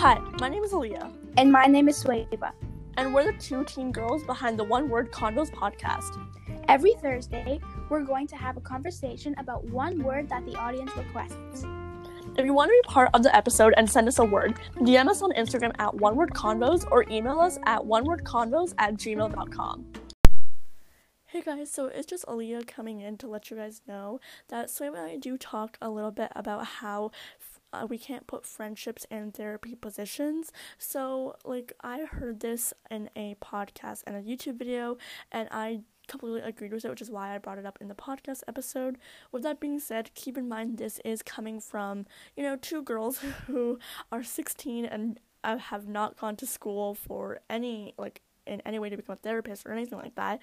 [0.00, 2.52] Hi, my name is Aaliyah, And my name is Sweva.
[2.96, 6.16] and we're the two teen girls behind the One Word Convos podcast.
[6.68, 11.66] Every Thursday, we're going to have a conversation about one word that the audience requests.
[12.38, 15.06] If you want to be part of the episode and send us a word, DM
[15.06, 19.84] us on Instagram at One Word Convos or email us at onewordconvos at gmail.com.
[21.26, 24.96] Hey guys, so it's just Aaliyah coming in to let you guys know that Swim
[24.96, 27.12] and I do talk a little bit about how
[27.72, 30.52] uh, we can't put friendships in therapy positions.
[30.78, 34.98] So, like, I heard this in a podcast and a YouTube video,
[35.30, 37.94] and I completely agreed with it, which is why I brought it up in the
[37.94, 38.98] podcast episode.
[39.30, 43.18] With that being said, keep in mind this is coming from, you know, two girls
[43.46, 43.78] who
[44.10, 48.90] are 16 and uh, have not gone to school for any, like, in any way
[48.90, 50.40] to become a therapist or anything like that,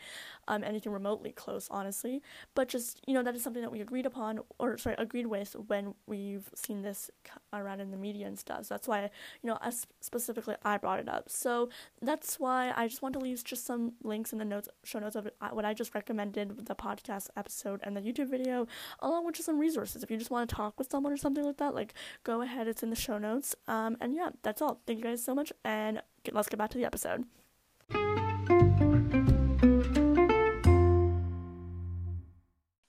[0.47, 2.21] um, anything remotely close, honestly.
[2.55, 5.55] But just you know, that is something that we agreed upon, or sorry, agreed with
[5.67, 7.11] when we've seen this
[7.53, 8.65] around in the media and stuff.
[8.65, 9.09] So that's why
[9.41, 9.57] you know,
[10.01, 11.29] specifically, I brought it up.
[11.29, 11.69] So
[12.01, 15.15] that's why I just want to leave just some links in the notes, show notes
[15.15, 18.67] of uh, what I just recommended the podcast episode and the YouTube video,
[18.99, 20.03] along with just some resources.
[20.03, 22.67] If you just want to talk with someone or something like that, like go ahead,
[22.67, 23.55] it's in the show notes.
[23.67, 24.79] Um, and yeah, that's all.
[24.85, 26.01] Thank you guys so much, and
[26.31, 27.25] let's get back to the episode.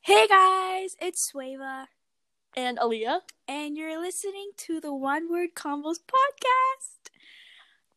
[0.01, 1.87] Hey guys, it's Sweva,
[2.57, 3.21] And Aaliyah.
[3.47, 7.11] and you're listening to the One Word Convos podcast.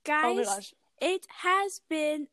[0.03, 0.73] Guys, Oh my gosh.
[0.99, 2.27] it has been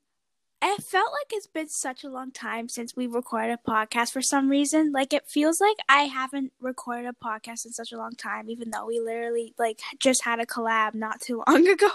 [0.60, 4.20] it felt like it's been such a long time since we've recorded a podcast for
[4.20, 4.90] some reason.
[4.90, 8.70] Like it feels like I haven't recorded a podcast in such a long time, even
[8.72, 11.90] though we literally like just had a collab not too long ago.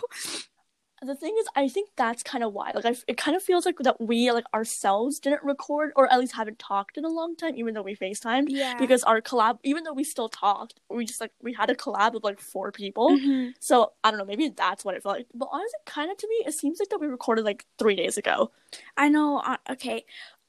[1.03, 3.65] The thing is i think that's kind of why like I, it kind of feels
[3.65, 7.35] like that we like ourselves didn't record or at least haven't talked in a long
[7.35, 8.75] time even though we facetimed Yeah.
[8.79, 12.15] because our collab even though we still talked we just like we had a collab
[12.15, 13.53] of like four people Mhm.
[13.59, 16.27] so i don't know maybe that's what it felt like but honestly kind of to
[16.27, 18.51] me it seems like that we recorded like three days ago
[18.97, 19.37] I know.
[19.45, 20.03] Uh, okay,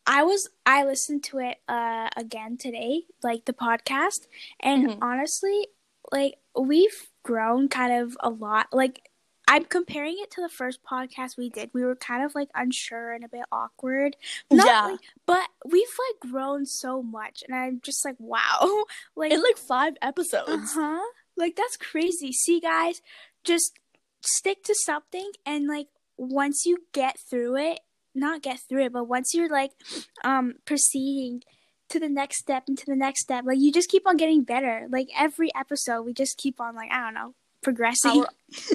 [0.07, 4.21] I was I listened to it uh again today, like the podcast,
[4.61, 4.99] and Mhm.
[5.03, 5.69] honestly,
[6.11, 8.69] like we've grown kind of a lot.
[8.73, 9.11] Like
[9.47, 11.71] I'm comparing it to the first podcast we did.
[11.75, 14.17] We were kind of like unsure and a bit awkward.
[14.51, 14.87] Not Yeah.
[14.93, 18.85] like, but we've like grown so much, and I'm just like, wow,
[19.17, 21.03] like in like five episodes uh huh.
[21.37, 22.33] Like that's crazy.
[22.33, 23.03] See, guys,
[23.45, 23.73] just
[24.23, 27.81] stick to something, and like once you get through it,
[28.15, 29.73] not get through it, but once you're like
[30.25, 31.43] um proceeding
[31.91, 34.43] to the next step and to the next step, like you just keep on getting
[34.43, 34.87] better.
[34.89, 38.25] Like every episode, we just keep on like I don't know progressing.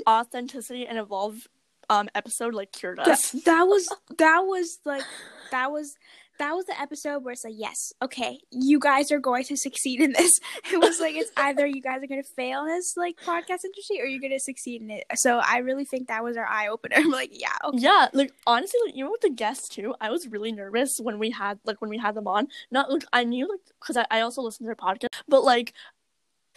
[0.08, 1.48] our authenticity and evolve
[1.90, 5.04] um episode like cured us that, that was that was like
[5.52, 5.96] that was
[6.38, 10.00] that was the episode where it's like yes okay you guys are going to succeed
[10.00, 10.40] in this
[10.72, 13.66] it was like it's either you guys are going to fail in this like podcast
[13.66, 16.48] industry or you're going to succeed in it so i really think that was our
[16.48, 17.78] eye opener i'm like yeah okay.
[17.80, 21.30] Yeah, like honestly, like even with the guests too, I was really nervous when we
[21.30, 22.48] had like when we had them on.
[22.72, 25.74] Not like I knew like because I, I also listened to their podcast, but like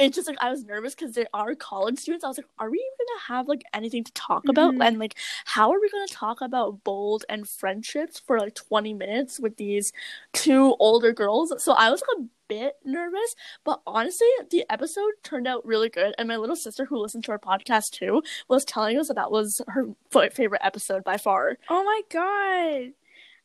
[0.02, 2.24] it's just like I was nervous because there are college students.
[2.24, 4.74] I was like, are we even gonna have like anything to talk about?
[4.74, 4.84] Mhm.
[4.86, 9.38] And like, how are we gonna talk about bold and friendships for like twenty minutes
[9.40, 9.92] with these
[10.32, 11.52] two older girls?
[11.62, 16.14] So I was like a bit nervous, but honestly, the episode turned out really good.
[16.18, 19.30] And my little sister, who listened to our podcast too, was telling us that that
[19.30, 19.86] was her
[20.30, 21.56] favorite episode by far.
[21.70, 22.92] oh my god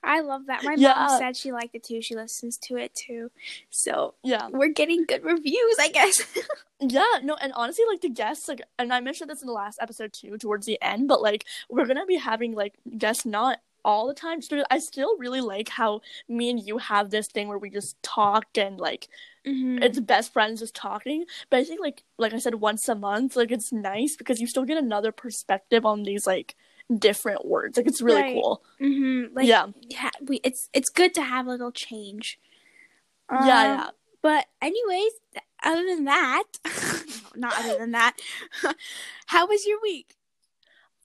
[0.03, 0.93] i love that my Yeah.
[0.93, 3.31] mom said she liked it too she listens to it too
[3.69, 6.21] so Yeah, we're getting good reviews i guess
[6.79, 9.79] yeah, no, and honestly, like the guests, like, and I mentioned this in the last
[9.81, 14.05] episode too, towards the end, but like we're gonna be having like guests not all
[14.07, 14.39] the time.
[14.41, 18.01] Because I still really like how me and you have this thing where we just
[18.03, 19.07] talk and like
[19.45, 19.81] Mhm.
[19.83, 21.25] it's best friends just talking.
[21.49, 24.45] But I think like like I said, once a month, like it's nice because you
[24.47, 26.55] still get another perspective on these like
[26.95, 27.77] different words.
[27.77, 28.33] Like it's really Right.
[28.35, 28.63] cool.
[28.79, 29.29] Mhm.
[29.35, 32.39] like yeah, yeah, we it's it's good to have a little change.
[33.29, 33.89] yeah, Um, yeah.
[34.21, 35.11] But anyways,
[35.63, 36.43] other than that,
[37.35, 38.17] not other than that,
[39.27, 40.15] how was your week?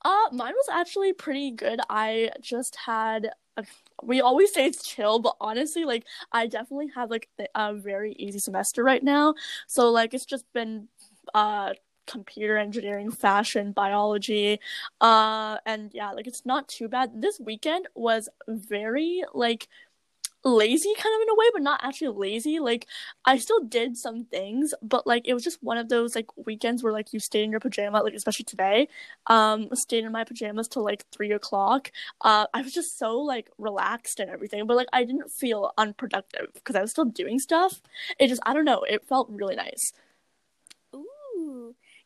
[0.04, 1.80] Uh, mine was actually pretty good.
[1.88, 3.30] I just had.
[3.56, 3.64] A,
[4.02, 8.38] we always say it's chill, but honestly, like I definitely have like a very easy
[8.38, 9.34] semester right now.
[9.68, 10.88] So like it's just been
[11.34, 11.74] uh
[12.06, 14.60] computer engineering, fashion, biology,
[15.00, 17.22] uh, and yeah, like it's not too bad.
[17.22, 19.69] This weekend was very like
[20.44, 22.58] lazy kind of in a way but not actually lazy.
[22.58, 22.87] Like
[23.25, 26.82] i still did some things but like it was just one of those like weekends
[26.82, 28.88] where like you stay in your pajama like especially today
[29.28, 31.90] um stayed in my pajamas till like three o'clock.
[32.22, 36.48] Uh i was just so like relaxed and everything but like i didn't feel unproductive
[36.55, 37.81] because i was still doing stuff.
[38.19, 39.93] It just i don't know it felt really nice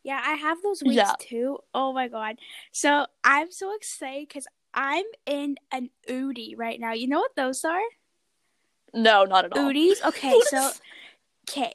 [0.07, 1.15] Yeah, I have those weeks Yeah.
[1.19, 1.57] too.
[1.75, 2.37] Oh my god.
[2.71, 6.93] So I'm so excited because I'm in an Oodie right now.
[6.93, 7.81] You know what those are?
[8.93, 9.59] No, not at all.
[9.59, 10.01] Oodies?
[10.05, 10.71] Okay, so
[11.49, 11.73] okay.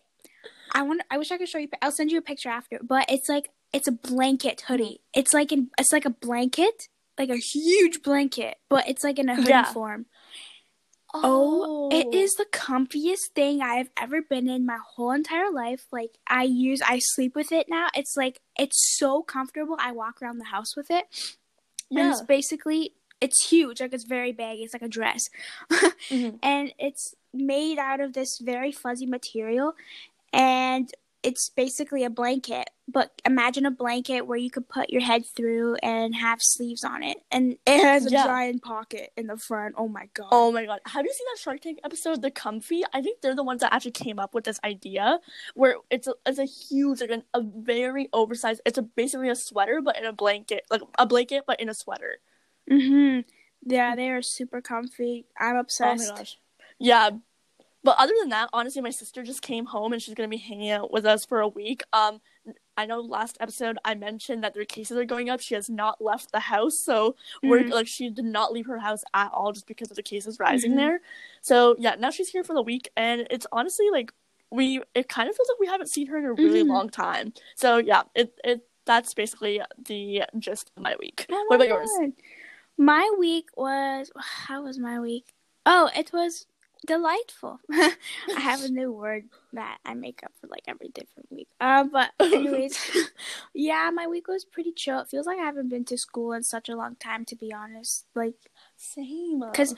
[0.75, 2.81] I want I wish I could show you but I'll send you a picture after,
[2.83, 5.03] but it's like it's a blanket hoodie.
[5.13, 6.89] It's like in it's like a blanket,
[7.19, 9.65] like a huge blanket, but it's like in a hoodie Yeah.
[9.65, 10.07] form.
[11.15, 15.85] Oh, it is the comfiest thing I have ever been in my whole entire life.
[15.93, 17.89] Like I use, I sleep with it now.
[17.95, 19.77] It's like it's so comfortable.
[19.79, 21.05] I walk around the house with it,
[21.91, 23.81] and it's basically it's huge.
[23.81, 24.63] Like it's very baggy.
[24.63, 25.23] It's like a dress,
[26.11, 26.39] Mhm.
[26.43, 29.75] and it's made out of this very fuzzy material,
[30.33, 30.91] and
[31.23, 32.71] it's basically a blanket.
[32.89, 37.03] But imagine a blanket where you could put your head through and have sleeves on
[37.03, 38.25] it, and it has a Yeah.
[38.25, 39.77] giant pocket in the front.
[39.79, 40.29] Oh my god!
[40.33, 40.81] Oh my god.
[40.87, 42.83] Have you seen that Shark Tank episode, The Comfy?
[42.93, 45.21] I think they're the ones that actually came up with this idea
[45.55, 49.37] where it's a, it's a huge, like an, a very oversized, it's a basically a
[49.37, 52.19] sweater, but in a blanket, like a blanket, but in a sweater.
[52.69, 53.21] hmm
[53.65, 55.27] Yeah, they are super comfy.
[55.39, 56.11] I'm Oh obsessed.
[56.11, 56.39] my gosh.
[56.79, 57.11] Yeah.
[57.85, 60.71] But other than that, honestly, my sister just came home and she's gonna be hanging
[60.71, 61.83] out with us for a week.
[61.93, 62.21] Um,
[62.77, 65.41] I know last episode I mentioned that their cases are going up.
[65.41, 67.71] She has not left the house, so we're Mhm.
[67.71, 70.73] like she did not leave her house at all just because of the cases rising
[70.73, 70.77] Mhm.
[70.77, 71.01] there.
[71.41, 74.13] So yeah, now she's here for the week, and it's honestly like
[74.51, 74.81] we.
[74.95, 76.69] It kind of feels like we haven't seen her in a really Mhm.
[76.69, 77.33] long time.
[77.57, 81.27] So yeah, it it that's basically the gist of my week.
[81.31, 81.91] Oh what about yours?
[82.77, 84.11] My week was
[84.47, 85.35] how was my week?
[85.67, 86.47] Oh, it was
[86.87, 87.61] delightful.
[87.73, 87.95] I
[88.41, 91.49] have a new word that I make up for like every different week.
[91.61, 92.79] Uh, but anyways,
[93.55, 95.01] yeah, my week was pretty chill.
[95.01, 97.53] It feels like I haven't been to school in such a long time, to be
[97.53, 98.07] honest.
[98.15, 98.35] Like
[98.77, 99.41] same.
[99.41, 99.75] Because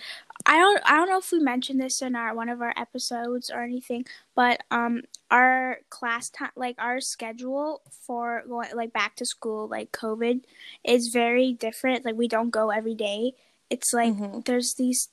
[0.47, 3.51] I don't I don't know if we mentioned this in our one of our episodes
[3.51, 4.05] or anything,
[4.35, 9.93] but um our class time like our schedule for going like back to school like
[9.93, 10.43] COVID
[10.85, 12.05] is very different.
[12.05, 13.33] Like we don't go every day.
[13.71, 14.45] It's like Mhm.
[14.45, 15.09] there's these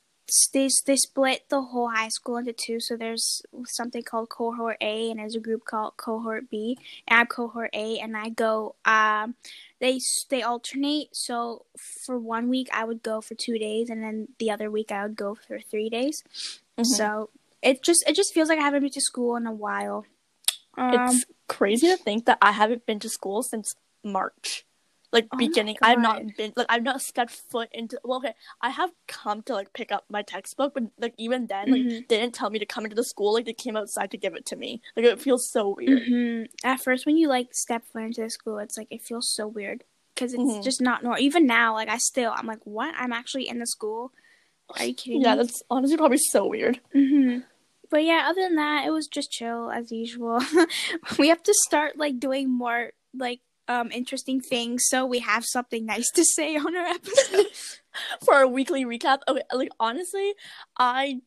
[0.54, 2.80] they, they split the whole high school into two.
[2.80, 6.78] So there's something called cohort a and there's a group called cohort b.
[7.08, 9.36] And i'm cohort a and i go um
[9.80, 10.00] they
[10.30, 11.10] they alternate.
[11.14, 11.66] So
[12.06, 15.04] for one week i would go for two days and then the other week i
[15.04, 16.24] would go for three days.
[16.78, 16.86] Mhm.
[16.86, 17.30] so
[17.62, 20.06] it just it just feels like i haven't been to school in a while.
[20.78, 24.66] Um it's crazy to think that I haven't been to school since March.
[25.12, 28.00] Like Oh beginning, I've not been like I've not stepped foot into.
[28.04, 31.70] Well, okay, I have come to like pick up my textbook, but like even then,
[31.70, 32.08] like Mhm.
[32.08, 33.34] they didn't tell me to come into the school.
[33.34, 34.82] Like they came outside to give it to me.
[34.96, 36.04] Like it feels so weird.
[36.04, 39.30] hmm At first, when you like step foot into the school, it's like it feels
[39.34, 39.84] so weird
[40.16, 40.64] because it's Mhm.
[40.64, 41.22] just not normal.
[41.22, 42.94] Even now, like I still, I'm like, what?
[42.98, 44.12] I'm actually in the school.
[44.78, 45.42] Are you kidding Yeah, me?
[45.44, 46.80] that's honestly probably so weird.
[46.94, 47.40] hmm
[47.90, 50.40] But yeah, other than that, it was just chill as usual.
[51.20, 55.86] we have to start like doing more like um interesting things so we have something
[55.86, 57.46] nice to say on our episode.
[58.24, 60.34] For our weekly recap, okay, like honestly,
[60.78, 61.20] I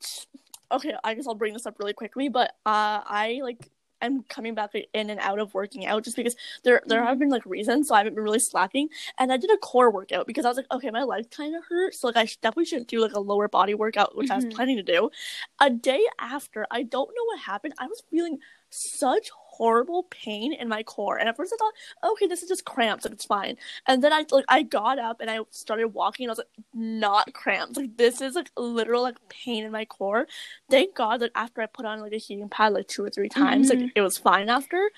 [0.72, 3.70] okay, I guess I'll bring this up really quickly, but uh, I like
[4.00, 7.28] I'm coming back in and out of working out just because there there have been
[7.28, 8.88] like reasons, so I haven't been really slacking.
[9.18, 11.64] And I did a core workout because I was like, okay, my leg kind of
[11.68, 14.46] hurts, so like I definitely should do like a lower body workout, which I was
[14.46, 14.52] Mhm.
[14.54, 15.10] planning to do.
[15.60, 17.74] A day after, I don't know what happened.
[17.78, 18.38] I was feeling
[18.70, 22.64] such horrible pain in my core, and at first I thought, okay, this is just
[22.64, 23.56] cramps, like it's fine.
[23.86, 26.64] And then I like I got up and I started walking, and I was like,
[26.74, 30.26] not cramps, like this is like literal like pain in my core.
[30.70, 33.28] Thank God that after I put on like a heating pad like two or three
[33.28, 33.80] times, Mhm.
[33.82, 34.90] like it was fine after.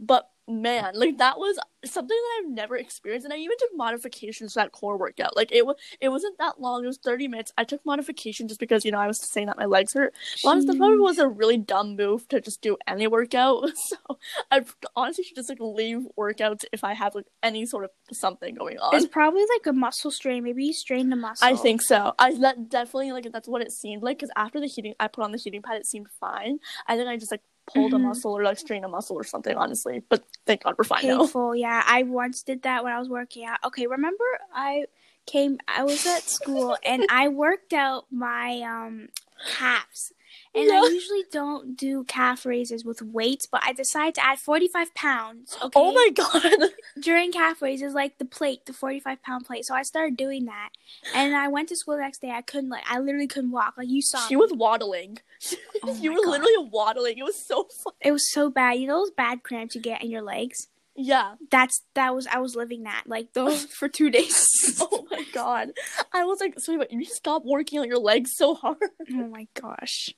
[0.00, 4.52] But man, like that was something that I've never experienced, and I even took modifications
[4.52, 5.36] to that core workout.
[5.36, 7.52] Like it was, it wasn't that long; it was thirty minutes.
[7.56, 10.14] I took modification just because you know I was saying that my legs hurt.
[10.44, 13.70] Honestly, that probably was a really dumb move to just do any workout.
[13.84, 14.18] So
[14.50, 14.64] I
[14.96, 18.78] honestly should just like leave workouts if I have like any sort of something going
[18.78, 18.94] on.
[18.94, 20.42] It's probably like a muscle strain.
[20.42, 21.46] Maybe you strained a muscle.
[21.46, 22.14] I think so.
[22.18, 25.24] I that definitely like that's what it seemed like because after the heating, I put
[25.24, 26.58] on the heating pad, it seemed fine.
[26.86, 28.02] I think I just like pulled a Mhm.
[28.02, 29.56] muscle or like strained a muscle or something.
[29.56, 31.18] Honestly, but thank God we're fine now.
[31.18, 31.56] painful.
[31.56, 33.58] Yeah, I once did that when I was working out.
[33.64, 34.86] Okay, remember I
[35.26, 39.08] came I was at school and I worked out my um
[39.48, 40.12] calves.
[40.56, 44.94] And I usually don't do calf raises with weights, but I decided to add 45
[44.94, 45.56] pounds.
[45.60, 45.72] Okay.
[45.74, 46.70] Oh my God!
[47.00, 49.64] During calf raises, like the plate, the 45 pound plate.
[49.64, 50.68] So I started doing that.
[51.12, 52.30] And I went to school the next day.
[52.30, 53.74] I couldn't, like, I literally couldn't walk.
[53.76, 54.18] Like, you saw.
[54.28, 54.40] she me.
[54.40, 55.18] was waddling.
[55.86, 56.30] Oh you were God.
[56.30, 57.18] literally waddling.
[57.18, 57.92] It was so fun.
[58.00, 58.78] It was so bad.
[58.78, 60.68] You know those bad cramps you get in your legs?
[60.96, 61.34] Yeah.
[61.50, 64.78] That's, that was, I was living that, like, those for two days.
[64.80, 65.70] Oh my God!
[66.12, 68.76] I was like, sorry, but you stop working on your legs so hard.
[68.82, 70.10] Oh my gosh.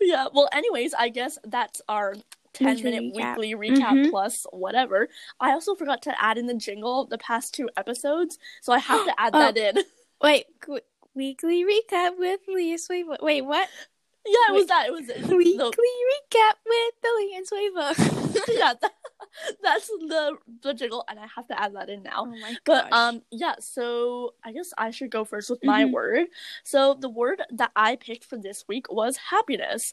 [0.00, 0.26] yeah.
[0.32, 2.14] Well, anyways, I guess that's our
[2.54, 3.36] 10 Weekly minute recap.
[3.38, 4.10] weekly recap Mhm.
[4.10, 5.08] plus whatever.
[5.40, 9.04] I also forgot to add in the jingle the past two episodes, so I have
[9.06, 9.38] to add Oh.
[9.40, 9.84] that in.
[10.22, 10.80] Wait, qu-
[11.14, 13.16] weekly recap with Leah Swaybo.
[13.20, 13.68] Wait, what?
[14.26, 14.86] Yeah, it was that.
[14.86, 15.22] It was it.
[15.26, 15.64] Weekly The-
[16.14, 18.48] recap with Billy and Swaybo.
[18.58, 18.92] yeah, that,
[19.62, 22.24] that's the the jingle, and I have to add that in now.
[22.28, 25.92] oh my But um yeah, so I guess I should go first with my Mhm.
[25.92, 26.26] word.
[26.62, 29.92] So the word that I picked for this week was happiness,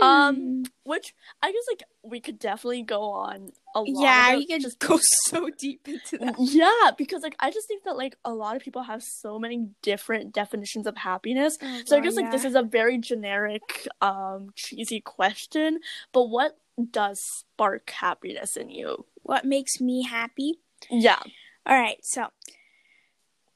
[0.00, 0.62] um, Hmm.
[0.84, 4.02] which I guess like we could definitely go on a lot.
[4.02, 6.34] yeah, you can just go so deep into that.
[6.38, 9.68] yeah, because like I just think that like a lot of people have so many
[9.82, 11.58] different definitions of happiness.
[11.86, 15.80] So I guess like this is a very generic, um, cheesy question.
[16.12, 16.58] But what
[16.90, 19.06] does spark happiness in you?
[19.22, 20.58] what makes me happy.
[20.90, 21.20] Yeah.
[21.64, 22.28] All right, so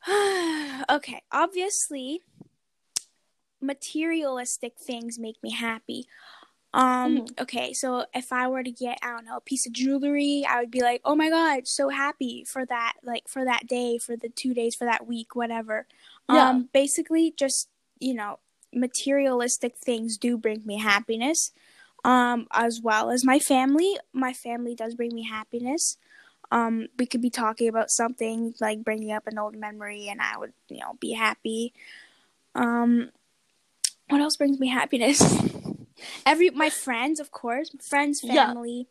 [0.91, 2.23] okay, obviously
[3.61, 6.07] materialistic things make me happy.
[6.73, 10.45] Um okay, so if I were to get I don't know, a piece of jewelry,
[10.49, 13.99] I would be like, "Oh my god, so happy for that like for that day,
[13.99, 15.87] for the 2 days, for that week, whatever."
[16.29, 16.51] Yeah.
[16.51, 17.69] Um basically just,
[17.99, 18.39] you know,
[18.73, 21.53] materialistic things do bring me happiness.
[22.07, 23.97] Um as well as my family.
[24.13, 25.99] My family does bring me happiness.
[26.53, 30.39] Um we could be talking about something like bringing up an old memory and i
[30.39, 31.73] would you know be happy.
[32.55, 33.11] Um
[34.09, 35.19] what else brings me happiness?
[36.33, 37.71] Every my friends of course.
[37.83, 38.47] Friends Yeah.
[38.47, 38.87] family.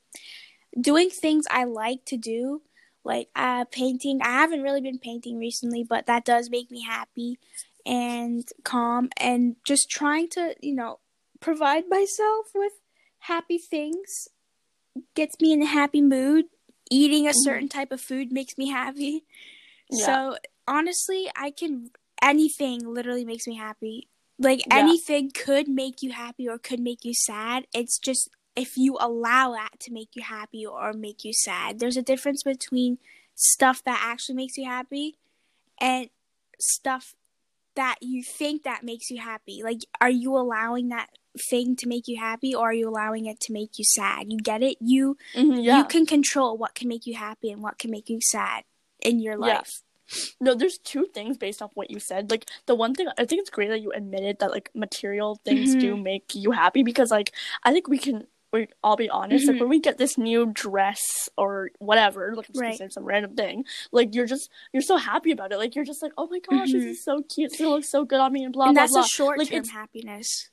[0.80, 2.62] Doing things i like to do.
[3.06, 4.20] Like uh painting.
[4.22, 7.40] I haven't really been painting recently but that does make me happy
[7.86, 11.00] and calm and just trying to you know
[11.40, 12.74] provide myself with
[13.28, 14.28] happy things
[15.16, 16.46] gets me in a happy mood
[16.92, 17.44] eating a Mhm.
[17.44, 19.26] certain type of food makes me happy
[19.90, 20.06] Yeah.
[20.06, 21.90] so honestly i can
[22.22, 24.08] anything literally makes me happy
[24.40, 24.78] like Yeah.
[24.78, 29.52] anything could make you happy or could make you sad it's just if you allow
[29.52, 32.98] that to make you happy or make you sad there's a difference between
[33.36, 35.18] stuff that actually makes you happy
[35.80, 36.10] and
[36.60, 37.16] stuff
[37.76, 41.10] that you think that makes you happy like are you allowing that
[41.50, 44.38] thing to make you happy or are you allowing it to make you sad you
[44.38, 45.78] get it you Mhm, yeah.
[45.78, 48.64] you can control what can make you happy and what can make you sad
[49.02, 49.58] in your Yeah.
[49.58, 49.82] life
[50.40, 52.30] No, there's two things based off what you said.
[52.30, 55.72] Like the one thing I think it's great that you admitted that like material things
[55.72, 55.80] Mm-hmm.
[55.80, 59.58] do make you happy because like I think we can we all be honest, like
[59.58, 59.60] Mhm.
[59.62, 62.92] when we get this new dress or whatever, like I'm Right.
[62.92, 65.58] some random thing, like you're just you're so happy about it.
[65.58, 66.74] Like you're just like, Oh my gosh, Mhm.
[66.74, 68.94] this is so cute, it looks so good on me and blah and blah that's
[68.94, 69.02] blah.
[69.04, 70.50] a short Like, term it's- happiness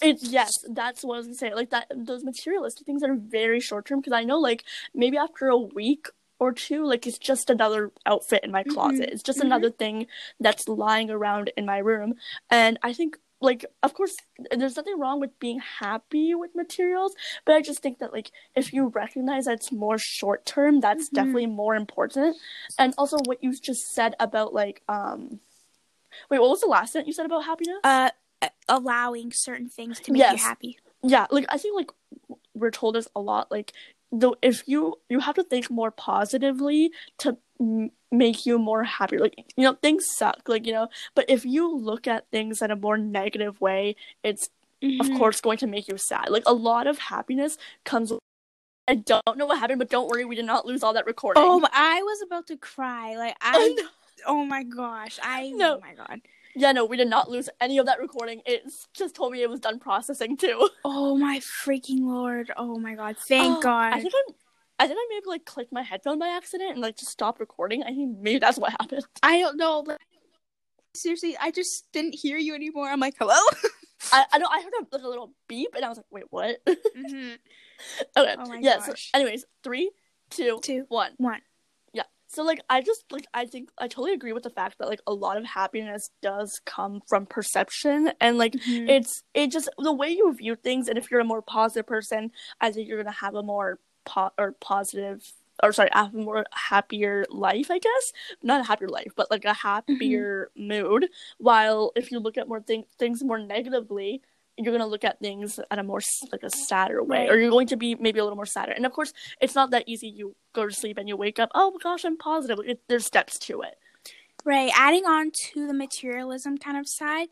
[0.00, 1.54] It's yes, that's what I was gonna say.
[1.54, 5.48] Like that, those materialistic things are very short term because I know, like maybe after
[5.48, 6.08] a week
[6.40, 9.10] or two, like it's just another outfit in my closet.
[9.12, 9.44] It's just Mhm.
[9.44, 10.06] another thing
[10.40, 12.14] that's lying around in my room.
[12.50, 14.14] And I think, like, of course,
[14.50, 18.72] there's nothing wrong with being happy with materials, but I just think that, like, if
[18.72, 21.14] you recognize that it's more short term, that's Mhm.
[21.14, 22.36] definitely more important.
[22.78, 25.40] And also, what you just said about like, um,
[26.30, 27.78] wait, what was the last sentence you said about happiness?
[27.84, 28.10] uh
[28.68, 30.32] allowing certain things to make Yes.
[30.32, 31.90] you happy yeah like i think like
[32.54, 33.72] we're told this a lot like
[34.10, 37.36] though if you you have to think more positively to
[38.10, 41.74] make you more happy like you know things suck like you know but if you
[41.74, 44.48] look at things in a more negative way it's
[45.00, 45.16] of Mhm.
[45.18, 46.28] course going to make you sad.
[46.28, 48.12] Like a lot of happiness comes
[48.88, 51.42] i don't know what happened but don't worry we did not lose all that recording.
[51.42, 53.16] Oh i was about to cry.
[53.16, 53.76] Like i
[54.26, 55.76] oh my gosh i No.
[55.76, 56.20] oh my god.
[56.56, 58.42] Yeah no we did not lose any of that recording.
[58.44, 60.68] It just told me it was done processing too.
[60.84, 62.50] Oh my freaking lord.
[62.56, 63.16] Oh my god.
[63.28, 63.94] Thank Oh, god.
[63.94, 64.34] I think I'm.
[64.82, 67.84] I think I maybe like clicked my headphone by accident and like just stopped recording.
[67.84, 69.04] I think maybe that's what happened.
[69.22, 69.80] I don't know.
[69.86, 69.98] Like,
[70.96, 72.88] seriously, I just didn't hear you anymore.
[72.88, 73.38] I'm like, hello.
[74.12, 76.24] I I know I heard a, like, a little beep and I was like, wait,
[76.30, 76.60] what?
[76.68, 76.76] okay.
[76.96, 77.34] mm-hmm.
[78.16, 78.80] Oh my yeah.
[78.80, 79.90] So, anyways, three,
[80.30, 81.12] two, Two, one.
[81.18, 81.40] one.
[81.92, 82.02] Yeah.
[82.26, 85.00] So like I just like I think I totally agree with the fact that like
[85.06, 88.88] a lot of happiness does come from perception and like Mhm.
[88.88, 92.30] it's it just the way you view things and if you're a more positive person
[92.60, 95.32] i think you're gonna have a more po- or positive
[95.62, 98.12] or sorry a more happier life i guess.
[98.42, 99.68] Not a happier life but like a mm-hmm.
[99.68, 101.08] happier mood.
[101.38, 104.22] While if you look at more thing- things more negatively
[104.58, 107.66] you're gonna look at things at a more like a sadder way or you're going
[107.68, 108.72] to be maybe a little more sadder.
[108.72, 110.08] And of course it's not that easy.
[110.08, 112.58] You go to sleep and you wake up oh my gosh i'm positive.
[112.64, 113.78] It, there's steps to it.
[114.44, 114.72] Right.
[114.74, 117.28] Adding on to the materialism kind of side,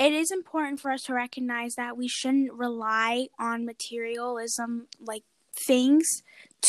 [0.00, 5.22] it is important for us to recognize that we shouldn't rely on materialism like
[5.66, 6.22] things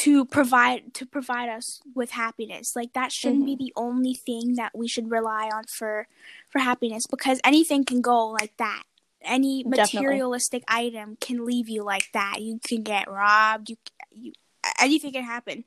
[0.03, 2.75] to provide to provide us with happiness.
[2.75, 6.07] Like that shouldn't be the only thing that we should rely on for
[6.50, 8.83] for happiness because anything can go like that.
[9.21, 10.00] any Definitely.
[10.00, 12.41] materialistic item can leave you like that.
[12.41, 13.69] You can get robbed.
[13.69, 13.77] You
[14.12, 14.31] you
[14.79, 15.65] anything can happen.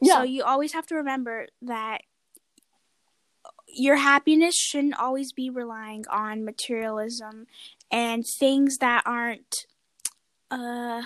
[0.00, 0.14] Yeah.
[0.16, 2.02] So you always have to remember that
[3.68, 7.46] your happiness shouldn't always be relying on materialism
[7.90, 9.66] and things that aren't
[10.50, 11.02] uh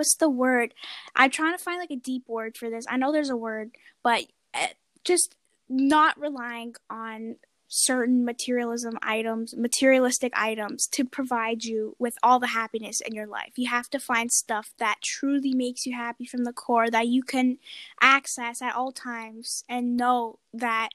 [0.00, 0.72] what's the word?
[1.14, 2.86] I'm trying to find like a deep word for this.
[2.88, 4.68] I know there's a word, but uh,
[5.04, 5.36] just
[5.68, 7.36] not relying on
[7.68, 13.52] certain materialism items, materialistic items to provide you with all the happiness in your life.
[13.56, 17.22] You have to find stuff that truly makes you happy from the core that you
[17.22, 17.58] can
[18.00, 20.88] access at all times and know that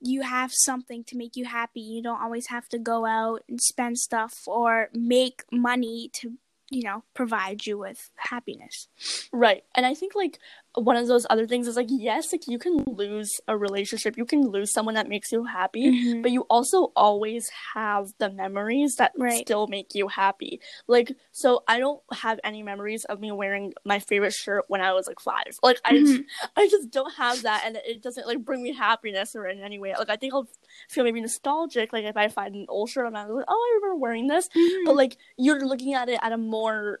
[0.00, 1.80] you have something to make you happy.
[1.80, 6.34] You don't always have to go out and spend stuff or make money to,
[6.72, 8.88] you know, provide you with happiness.
[9.32, 9.64] Right.
[9.74, 10.38] And I think like
[10.74, 14.24] one of those other things is like yes, like you can lose a relationship, you
[14.24, 16.22] can lose someone that makes you happy, Mhm.
[16.22, 19.44] but you also always have the memories that Right.
[19.46, 20.60] still make you happy.
[20.86, 24.92] Like so I don't have any memories of me wearing my favorite shirt when I
[24.94, 25.58] was like 5.
[25.62, 26.24] Like I just, Mhm.
[26.56, 29.78] I just don't have that and it doesn't like bring me happiness or in any
[29.78, 29.94] way.
[29.98, 30.48] Like I think I'll
[30.88, 33.74] feel maybe nostalgic like if I find an old shirt and I'm like, "Oh, I
[33.76, 34.84] remember wearing this." Mhm.
[34.86, 37.00] but like you're looking at it at a more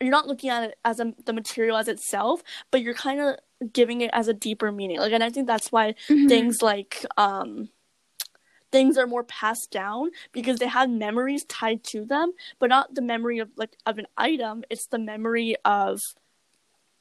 [0.00, 3.36] you're not looking at it as a, the material as itself but you're kind of
[3.72, 6.28] giving it as a deeper meaning like and i think that's why Mhm.
[6.28, 7.68] things like um
[8.72, 13.00] things are more passed down because they have memories tied to them but not the
[13.02, 15.98] memory of like of an item it's the memory of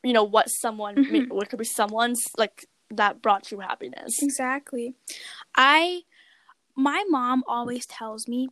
[0.03, 1.27] you know what someone Mhm.
[1.29, 4.93] what could be someone's like that brought you happiness Exactly.
[5.55, 6.03] I
[6.75, 8.49] my mom always tells me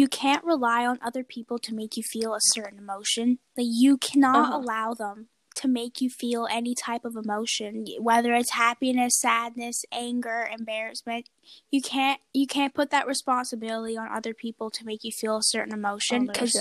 [0.00, 3.38] you can't rely on other people to make you feel a certain emotion.
[3.56, 4.58] Like you cannot Uh-huh.
[4.58, 10.46] allow them to make you feel any type of emotion, whether it's happiness, sadness, anger,
[10.52, 11.30] embarrassment.
[11.70, 15.42] You can't you can't put that responsibility on other people to make you feel a
[15.54, 16.54] certain emotion because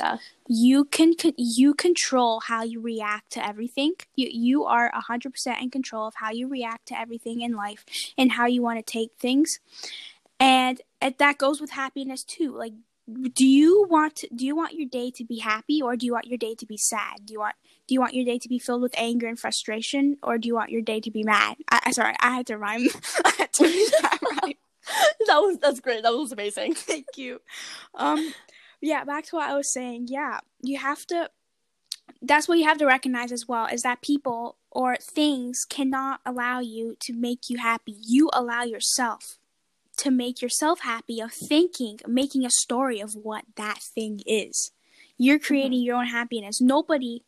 [0.48, 3.96] you can you control how you react to everything.
[4.16, 7.84] You you are hundred percent in control of how you react to everything in life
[8.18, 9.60] and how you want to take things,
[10.40, 12.56] and, and that goes with happiness too.
[12.56, 12.74] Like,
[13.08, 16.14] do you want to, do you want your day to be happy or do you
[16.14, 17.26] want your day to be sad?
[17.26, 17.56] Do you want
[17.88, 20.56] do you want your day to be filled with anger and frustration or do you
[20.56, 21.58] want your day to be mad?
[21.70, 22.88] I, sorry, I had to rhyme.
[23.26, 23.64] I had to
[24.02, 24.54] that rhyme.
[25.28, 27.42] that was that's great that was amazing Thank you.
[27.94, 28.34] Um,
[28.82, 30.08] yeah, back to what I was saying.
[30.10, 31.30] Yeah, you have to.
[32.22, 36.60] That's what you have to recognize as well is that people or things cannot allow
[36.60, 37.96] you to make you happy.
[38.02, 39.38] You allow yourself
[39.98, 44.72] to make yourself happy of thinking, making a story of what that thing is.
[45.18, 46.60] You're creating your own happiness.
[46.60, 47.24] Nobody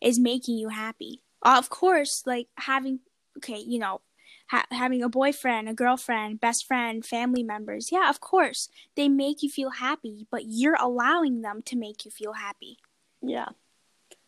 [0.00, 1.22] is making you happy.
[1.42, 3.00] Of course, like having,
[3.38, 4.00] okay, you know,
[4.48, 7.90] ha- having a boyfriend, a girlfriend, best friend, family members.
[7.90, 12.10] Yeah, of course, they make you feel happy, but you're allowing them to make you
[12.10, 12.78] feel happy.
[13.20, 13.48] Yeah.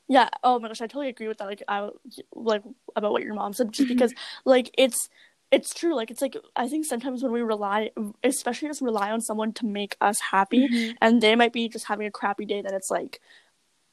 [0.09, 0.29] Yeah.
[0.45, 1.47] Oh my gosh, I totally agree with that.
[1.47, 1.91] Like, I
[2.35, 2.63] like
[2.95, 3.93] about what your mom said, just Mhm.
[3.93, 5.09] because, like, it's
[5.57, 5.95] it's true.
[6.01, 7.91] Like, it's like I think sometimes when we rely,
[8.23, 10.97] especially just rely on someone to make us happy, Mhm.
[11.03, 13.21] and they might be just having a crappy day, then it's like,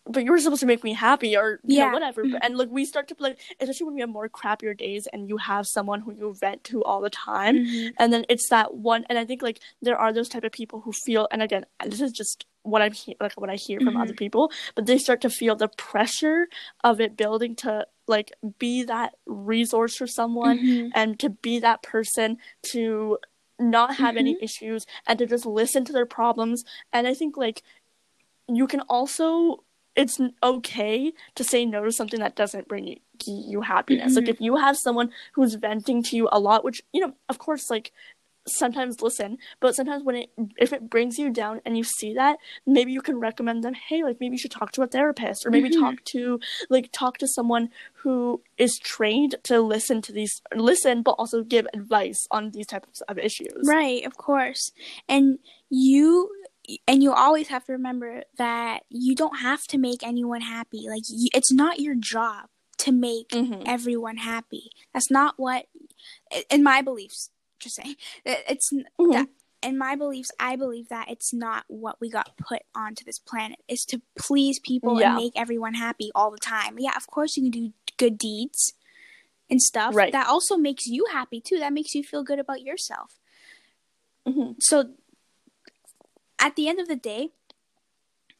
[0.06, 1.86] but you were supposed to make me happy, or you Yeah.
[1.88, 2.21] know, whatever.
[2.26, 2.38] Mhm.
[2.43, 5.38] And like, we start to like, especially when we have more crappier days, and you
[5.38, 7.93] have someone who you vent to all the time, Mhm.
[7.99, 10.78] and then it's that one and i think like there are those type of people
[10.82, 13.93] who feel and again this is just what i'm he- like what i hear from
[13.95, 14.02] Mhm.
[14.04, 16.41] other people but they start to feel the pressure
[16.89, 17.71] of it building to
[18.07, 20.91] like be that resource for someone Mhm.
[20.93, 23.17] and to be that person to
[23.59, 24.43] not have any Mm-hmm.
[24.43, 27.61] issues and to just listen to their problems and i think like
[28.47, 29.63] you can also
[29.95, 34.29] it's okay to say no to something that doesn't bring you, you happiness like Mhm.
[34.29, 37.69] if you have someone who's venting to you a lot which you know of course
[37.69, 37.91] like
[38.45, 42.38] sometimes listen but sometimes when it if it brings you down and you see that
[42.65, 45.49] maybe you can recommend them hey like maybe you should talk to a therapist or
[45.51, 45.79] maybe Mhm.
[45.79, 47.69] talk to like talk to someone
[48.01, 53.01] who is trained to listen to these listen but also give advice on these types
[53.01, 54.71] of issues Right, of course.
[55.08, 56.29] And you
[56.88, 60.86] and you always have to remember that you don't have to make anyone happy.
[60.89, 63.63] Like you, it's not your job to make Mhm.
[63.65, 64.69] everyone happy.
[64.93, 65.65] That's not what
[66.49, 67.29] in my beliefs,
[67.69, 67.95] saying.
[68.26, 69.12] it- It's Mhm.
[69.13, 69.30] that
[69.62, 73.60] in my beliefs, I believe that it's not what we got put onto this planet.
[73.67, 75.10] Is to please people Yeah.
[75.15, 76.78] and make everyone happy all the time.
[76.80, 78.73] Yeah, of course you can do good deeds
[79.49, 79.95] and stuff.
[79.95, 80.12] Right.
[80.12, 81.60] That also makes you happy too.
[81.60, 83.19] That makes you feel good about yourself
[84.26, 84.56] Mhm.
[84.60, 84.95] so
[86.39, 87.32] at the end of the day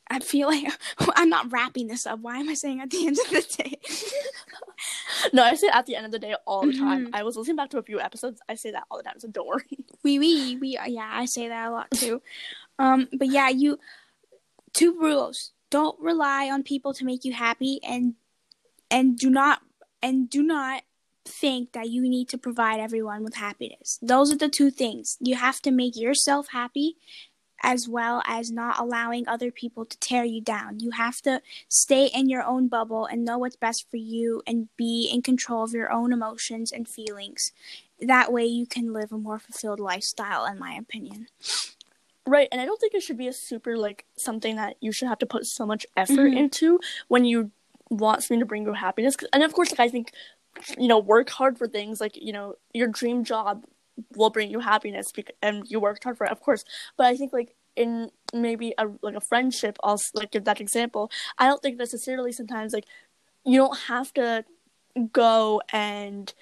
[0.10, 0.66] i feel like
[1.16, 3.80] i'm not wrapping this up why am i saying at the end of the day
[5.34, 7.10] no i say at the end of the day all the time Mhm.
[7.14, 9.28] i was listening back to a few episodes i say that all the time so
[9.28, 9.64] don't worry
[10.04, 12.22] we we we yeah i say that a lot too
[12.80, 13.80] um but yeah you
[14.74, 15.52] two rules.
[15.70, 18.16] Don't rely on people to make you happy and
[18.90, 19.62] and do not
[20.02, 20.84] and do not
[21.26, 23.98] think that you need to provide everyone with happiness.
[24.02, 25.18] Those are the two things.
[25.20, 26.98] You have to make yourself happy
[27.64, 30.82] as well as not allowing other people to tear you down.
[30.82, 34.68] You have to stay in your own bubble and know what's best for you and
[34.78, 37.54] be in control of your own emotions and feelings.
[38.02, 41.28] That way you can live a more fulfilled lifestyle in my opinion.
[42.26, 45.08] Right, and I don't think it should be a super like something that you should
[45.08, 46.38] have to put so much effort Mhm.
[46.38, 47.52] into when you
[47.90, 49.16] want something to bring you happiness.
[49.32, 50.12] And of course, like I think,
[50.78, 53.66] you know, work hard for things like you know your dream job
[54.16, 56.64] will bring you happiness bec- and you worked hard for it, of course.
[56.98, 61.12] But I think like in maybe a like a friendship, I'll like give that example.
[61.38, 62.86] I don't think necessarily sometimes like
[63.46, 64.46] you don't have to
[65.12, 66.34] go and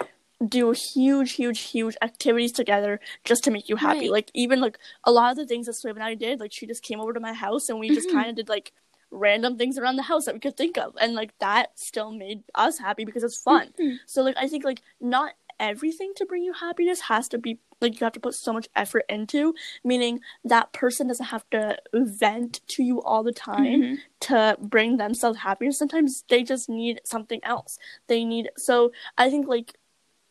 [0.45, 4.01] do huge, huge, huge activities together just to make you happy.
[4.01, 4.11] Right.
[4.11, 6.65] Like even like a lot of the things that Swib and I did, like she
[6.65, 8.13] just came over to my house and we just Mhm.
[8.13, 8.71] kind of did like
[9.11, 12.43] random things around the house that we could think of, and like that still made
[12.55, 13.73] us happy because it's fun.
[13.79, 13.97] Mhm.
[14.07, 17.93] So like I think like not everything to bring you happiness has to be like
[17.99, 22.59] you have to put so much effort into meaning that person doesn't have to vent
[22.67, 23.97] to you all the time Mhm.
[24.21, 29.47] to bring themselves happiness sometimes they just need something else they need so i think
[29.47, 29.77] like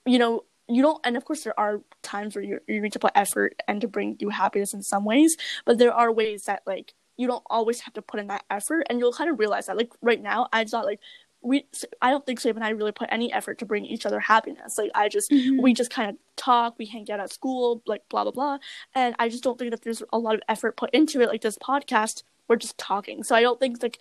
[0.05, 2.99] you know you don't and of course there are times where you, you need to
[2.99, 6.63] put effort and to bring you happiness in some ways but there are ways that
[6.67, 9.67] like you don't always have to put in that effort and you'll kind of realize
[9.67, 11.01] that like right now i thought like
[11.43, 11.67] we
[12.03, 14.77] i don't think Sabe and i really put any effort to bring each other happiness
[14.77, 15.63] like i just Mhm.
[15.63, 18.59] we just kind of talk we hang out at school like blah blah blah
[18.95, 21.41] and i just don't think that there's a lot of effort put into it like
[21.41, 23.99] this podcast we're just talking so i don't think like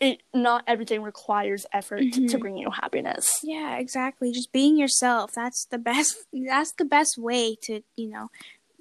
[0.00, 2.40] it not everything requires effort to Mhm.
[2.40, 4.32] bring you happiness Yeah, exactly.
[4.32, 5.30] Just being yourself.
[5.32, 8.28] That's the best that's the best way to, you know,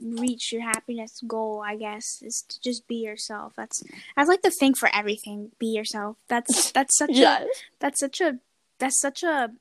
[0.02, 3.54] reach your happiness goal, I guess, is to just be yourself.
[3.56, 3.84] That's
[4.18, 6.18] I'd like to think for everything, be yourself.
[6.28, 7.48] That's that's such yeah a
[7.80, 8.40] that's such a
[8.80, 9.52] that's such a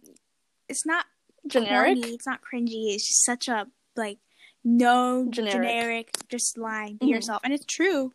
[0.68, 1.06] it's not
[1.46, 4.18] generic corny, it's not cringy, it's just such a like
[4.64, 5.52] no Generic.
[5.52, 7.10] generic, just lying, be Mhm.
[7.10, 7.40] yourself.
[7.44, 8.12] And it's true.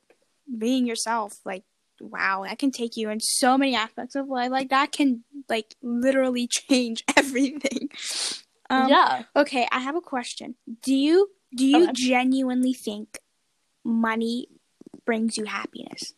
[0.57, 1.63] Being yourself, like
[1.99, 4.51] wow, that can take you in so many aspects of life.
[4.51, 7.89] Like that can like literally change everything.
[8.69, 10.55] Um, yeah Okay, I have a question.
[10.81, 11.93] Do you do you Okay.
[11.93, 13.19] genuinely think
[13.83, 14.47] money
[15.05, 16.13] brings you happiness?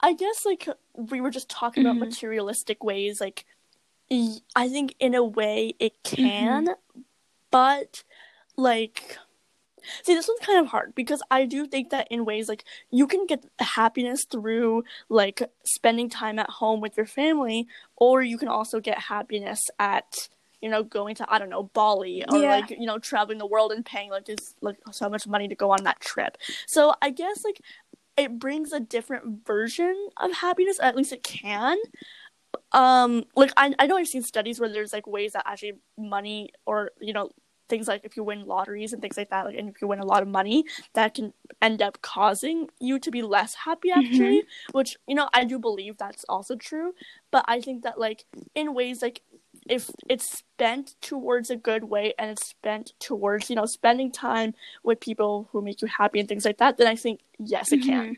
[0.00, 2.00] I guess like we were just talking about Mhm.
[2.00, 3.20] materialistic ways.
[3.20, 3.44] Like,
[4.56, 6.66] I think in a way it Mm-hmm.
[6.66, 6.68] can,
[7.50, 8.04] but
[8.56, 9.18] like,
[10.02, 13.06] see, this one's kind of hard because I do think that in ways like you
[13.06, 18.48] can get happiness through like spending time at home with your family, or you can
[18.48, 20.28] also get happiness at
[20.60, 22.50] you know going to I don't know Bali or Yeah.
[22.50, 25.54] like you know traveling the world and paying like this like so much money to
[25.54, 26.36] go on that trip.
[26.66, 27.60] So I guess like
[28.16, 31.78] it brings a different version of happiness at least it can
[32.72, 36.50] um like I, I know i've seen studies where there's like ways that actually money
[36.66, 37.30] or you know
[37.68, 40.00] things like if you win lotteries and things like that like and if you win
[40.00, 44.42] a lot of money that can end up causing you to be less happy actually
[44.72, 46.92] which you know i do believe that's also true
[47.30, 48.24] but i think that like
[48.56, 49.22] in ways like
[49.70, 54.54] if it's spent towards a good way and it's spent towards you know spending time
[54.82, 57.82] with people who make you happy and things like that then i think yes it
[57.82, 58.04] can.
[58.04, 58.12] Mm-hmm.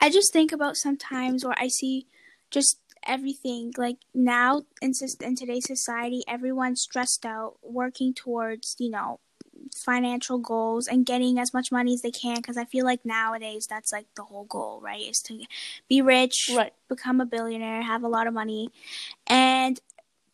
[0.00, 2.06] I just think about sometimes where I see
[2.50, 9.20] just everything like now in, in today's society everyone's stressed out working towards you know
[9.84, 13.66] financial goals and getting as much money as they can because i feel like nowadays
[13.68, 15.38] that's like the whole goal right is to
[15.86, 16.72] be rich right.
[16.88, 18.70] become a billionaire have a lot of money.
[19.26, 19.80] And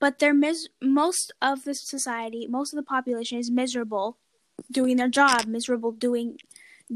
[0.01, 4.17] but they're mis- most of the society most of the population is miserable
[4.71, 6.39] doing their job miserable doing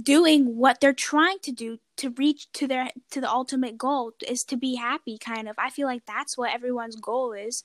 [0.02, 4.42] doing what they're trying to do to reach to their to the ultimate goal is
[4.42, 5.54] to be happy kind of.
[5.56, 7.62] I feel like that's what everyone's goal is.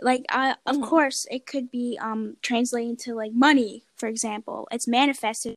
[0.00, 0.88] Like uh, of Mhm.
[0.88, 4.68] course it could be um translating to like money for example.
[4.70, 5.56] It's manifested.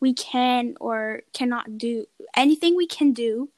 [0.00, 2.06] We can or cannot do
[2.36, 3.50] anything we can do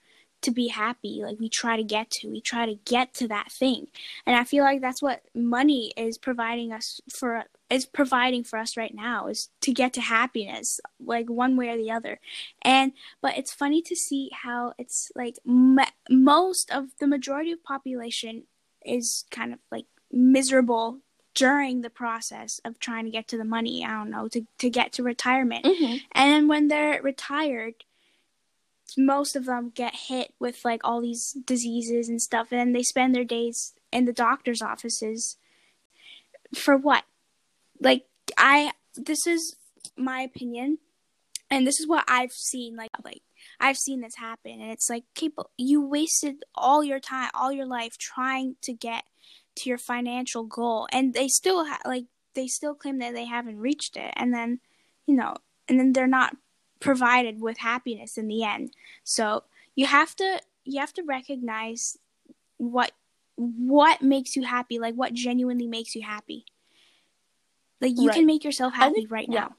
[0.46, 1.20] to be happy.
[1.22, 3.88] Like we try to get to we try to get to that thing.
[4.24, 8.76] And i feel like that's what money is providing us for is providing for us
[8.76, 12.20] right now is to get to happiness like one way or the other.
[12.62, 17.62] And but it's funny to see how it's like m- most of the majority of
[17.64, 18.44] population
[18.84, 21.00] is kind of like miserable
[21.34, 24.70] during the process of trying to get to the money i don't know to, to
[24.70, 25.64] get to retirement.
[25.66, 25.96] Mm-hmm.
[26.12, 27.74] and then when they're retired,
[28.96, 33.14] most of them get hit with like all these diseases and stuff, and they spend
[33.14, 35.36] their days in the doctor's offices.
[36.54, 37.04] For what?
[37.80, 39.56] Like I this is
[39.96, 40.78] my opinion,
[41.50, 42.76] and this is what I've seen.
[42.76, 43.22] Like like
[43.60, 47.66] I've seen this happen, and it's like people you wasted all your time, all your
[47.66, 49.04] life trying to get
[49.56, 53.58] to your financial goal, and they still ha- like they still claim that they haven't
[53.58, 54.60] reached it, and then
[55.06, 55.34] you know,
[55.68, 56.36] and then they're not
[56.80, 58.72] provided with happiness in the end.
[59.04, 61.98] So you have to you have to recognize
[62.56, 62.92] what
[63.36, 66.46] what makes you happy, like what genuinely makes you happy.
[67.80, 68.16] Like you Right.
[68.16, 69.40] can make yourself happy think- right yeah.
[69.40, 69.56] now.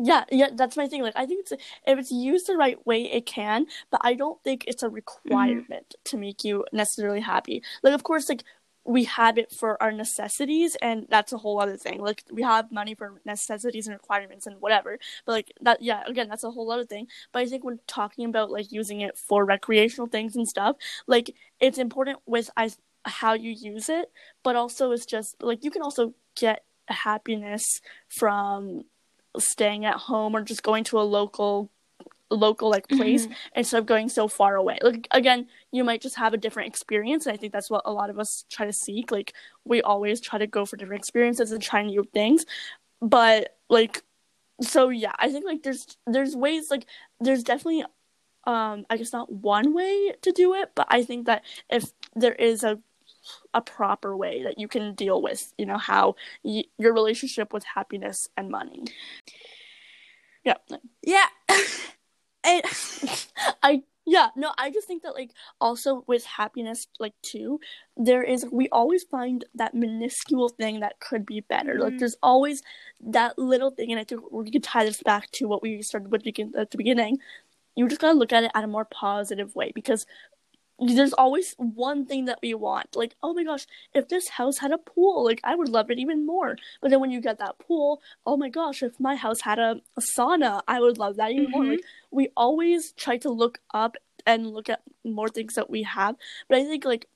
[0.00, 1.02] Yeah, yeah, that's my thing.
[1.02, 1.50] Like, I think it's
[1.84, 5.68] if it's used the right way, it can, but I don't think it's a requirement
[5.70, 6.02] mm-hmm.
[6.04, 7.64] to make you necessarily happy.
[7.82, 8.44] Like, of course, like
[8.84, 12.00] we have it for our necessities, and that's a whole other thing.
[12.00, 14.98] Like, we have money for necessities and requirements and whatever.
[15.26, 17.06] But like that, yeah, again, that's a whole other thing.
[17.32, 21.34] But I think when talking about like using it for recreational things and stuff, like
[21.60, 22.50] it's important with
[23.04, 24.10] how you use it,
[24.42, 28.84] but also it's just like you can also get happiness from
[29.38, 31.70] staying at home or just going to a local
[32.30, 34.78] local like place instead of going so far away.
[34.82, 37.92] Like again you might just have a different experience and i think that's what a
[37.92, 39.10] lot of us try to seek.
[39.10, 42.44] Like we always try to go for different experiences and try new things.
[43.00, 44.02] But like
[44.60, 46.84] so yeah i think like there's there's ways like
[47.20, 47.84] there's definitely
[48.44, 52.34] um i guess not one way to do it but i think that if there
[52.34, 52.76] is a
[53.54, 57.64] a proper way that you can deal with you know how y- your relationship with
[57.64, 58.84] happiness and money.
[60.44, 60.54] Yeah.
[61.02, 61.26] Yeah.
[62.44, 62.62] and,
[63.62, 67.60] I yeah, no, I just think that like also with happiness like too,
[67.96, 71.78] there is we always find that minuscule thing that could be better.
[71.78, 71.98] Like Mhm.
[71.98, 72.62] there's always
[73.00, 76.10] that little thing, and I think we could tie this back to what we started
[76.10, 77.18] with begin- at the beginning.
[77.76, 80.06] You just gotta look at it at a more positive way because
[80.80, 82.94] there's always one thing that we want.
[82.96, 85.98] Like, oh my gosh, if this house had a pool, like I would love it
[85.98, 86.56] even more.
[86.80, 89.80] But then when you get that pool, oh my gosh, if my house had a,
[89.96, 91.64] a sauna, I would love that even more.
[91.64, 91.70] Mhm.
[91.70, 96.16] Like we always try to look up and look at more things that we have.
[96.48, 97.06] But I think like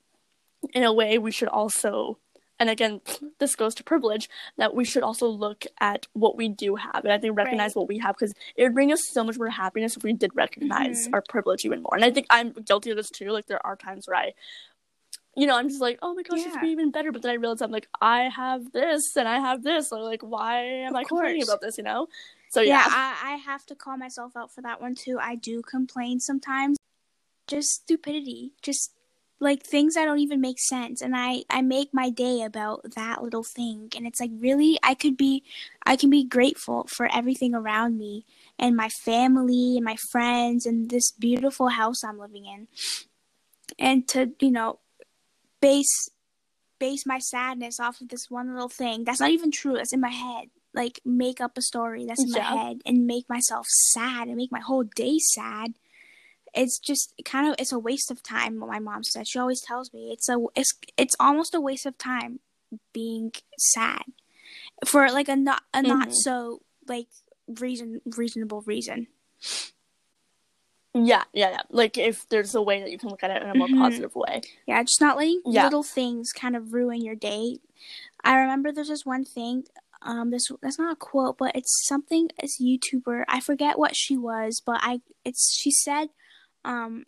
[0.75, 2.19] in a way we should also
[2.63, 3.01] and again
[3.41, 7.13] this goes to privilege that we should also look at what we do have and
[7.13, 9.97] i think recognize what we have because it would bring us so much more happiness
[9.97, 11.15] if we did recognize Mhm.
[11.15, 13.77] our privilege even more and i think i'm guilty of this too like there are
[13.77, 14.33] times where i
[15.37, 16.61] you know i'm just like oh my gosh Yeah.
[16.61, 19.63] be even better but then i realize i'm like i have this and i have
[19.63, 21.49] this so like why am Of i complaining course.
[21.49, 22.07] about this you know
[22.51, 25.17] so yeah, yeah, I, I have to call myself out for that one too.
[25.19, 26.77] I do complain sometimes.
[27.47, 28.53] Just stupidity.
[28.61, 28.93] Just
[29.43, 31.03] like things that don't even make sense.
[31.03, 33.91] And I, I make my day about that little thing.
[33.97, 35.43] And it's like really I could be
[35.85, 38.25] I can be grateful for everything around me
[38.59, 42.69] and my family and my friends and this beautiful house I'm living in.
[43.79, 44.79] And to, you know,
[45.61, 46.09] base
[46.79, 49.05] base my sadness off of this one little thing.
[49.05, 49.75] That's not even true.
[49.75, 50.49] That's in my head.
[50.75, 52.43] Like make up a story that's in Yeah.
[52.51, 55.75] my head and make myself sad and make my whole day sad.
[56.55, 58.61] It's just kind of it's a waste of time.
[58.61, 59.27] What my mom said.
[59.29, 62.41] She always tells me it's a it's it's almost a waste of time
[62.93, 64.03] being sad
[64.87, 66.15] for like a not a not Mhm.
[66.15, 67.09] so like
[67.47, 69.07] reason reasonable reason.
[70.95, 73.49] yeah yeah yeah like if there's a way that you can look at it in
[73.49, 73.79] a more Mhm.
[73.79, 75.65] positive way Yeah, just not letting Yeah.
[75.65, 77.59] little things kind of ruin your day.
[78.23, 79.67] I remember there's this one thing.
[80.03, 82.31] Um, this that's not a quote, but it's something.
[82.43, 86.11] As YouTuber, I forget what she was, but I it's she said,
[86.65, 87.05] um,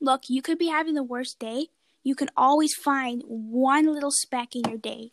[0.00, 1.68] look, you could be having the worst day.
[2.02, 5.12] You can always find one little speck in your day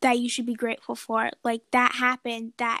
[0.00, 1.30] that you should be grateful for.
[1.44, 2.52] Like that happened.
[2.58, 2.80] That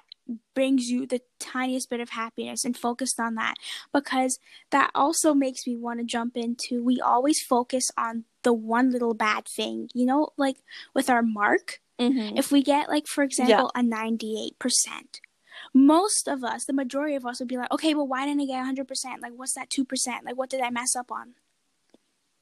[0.54, 3.54] brings you the tiniest bit of happiness and focused on that
[3.92, 4.38] because
[4.70, 9.14] that also makes me want to jump into we always focus on the one little
[9.14, 10.56] bad thing you know like
[10.94, 12.36] with our mark mm-hmm.
[12.36, 14.50] if we get like for example a 98%
[15.74, 18.46] most of us the majority of us would be like okay well why didn't i
[18.46, 19.84] get 100% like what's that 2%
[20.24, 21.34] like what did i mess up on?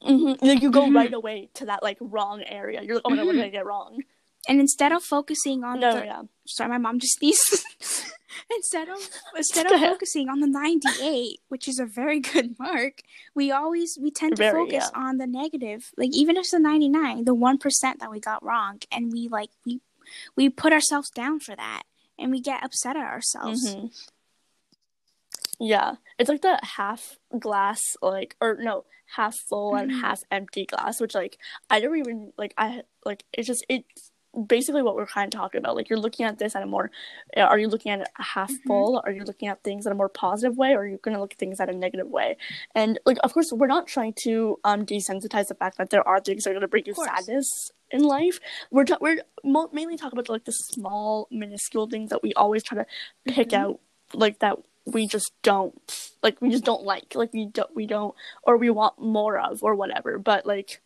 [0.02, 0.44] Mm-hmm.
[0.46, 0.94] Like you go Mhm.
[0.96, 2.82] right away to that like wrong area.
[2.82, 4.02] You're like, oh my god, what did I get wrong?
[4.46, 7.64] and instead of focusing on No, the yeah, sorry my mom just sneezed.
[8.54, 8.98] Instead of
[9.36, 13.00] instead of focusing on the 98 which is a very good mark
[13.34, 15.92] we always we tend to Very, focus on the negative.
[15.96, 19.50] Like even if it's a 99 the 1% that we got wrong and we like
[19.64, 19.80] we
[20.36, 21.84] we put ourselves down for that
[22.18, 23.90] and we get upset at ourselves Mhm.
[25.60, 28.84] Yeah, it's like the half glass, like or no,
[29.16, 30.00] half full and Mhm.
[30.00, 31.38] half empty glass, which like
[31.70, 32.54] I don't even like.
[32.58, 33.84] I like it's just it.
[34.46, 35.76] Basically what we're kind of talking about.
[35.76, 36.90] Like you're looking at this at a more,
[37.36, 38.62] are you looking at it half Mhm.
[38.66, 39.02] full?
[39.04, 41.20] Are you looking at things in a more positive way, or are you going to
[41.20, 42.36] look at things at a negative way?
[42.74, 46.20] And like, of course, we're not trying to um desensitize the fact that there are
[46.20, 47.48] things that are going to bring you sadness
[47.90, 48.40] in life.
[48.70, 52.62] We're ta- we're mo- mainly talking about like the small, minuscule things that we always
[52.62, 52.86] try to
[53.26, 53.58] pick Mhm.
[53.58, 53.80] out,
[54.12, 55.80] like that we just don't
[56.22, 59.62] like we just don't like like we don't we don't or we want more of
[59.62, 60.82] or whatever but like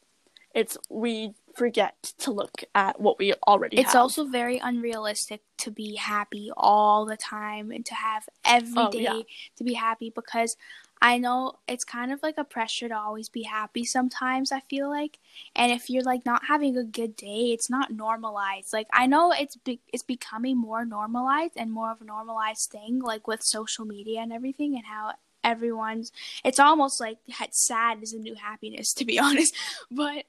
[0.54, 4.02] it's we forget to look at what we already It's have.
[4.02, 8.98] also very unrealistic to be happy all the time and to have every Oh, day
[9.02, 9.22] yeah.
[9.56, 10.56] to be happy because
[11.00, 14.88] I know it's kind of like a pressure to always be happy sometimes, I feel
[14.88, 15.18] like.
[15.54, 18.72] And if you're like not having a good day, it's not normalized.
[18.72, 23.00] Like I know it's be- it's becoming more normalized and more of a normalized thing
[23.00, 25.12] like with social media and everything and how
[25.44, 26.10] everyone's
[26.44, 27.18] it's almost like
[27.52, 29.54] sad is a new happiness to be honest.
[29.90, 30.24] But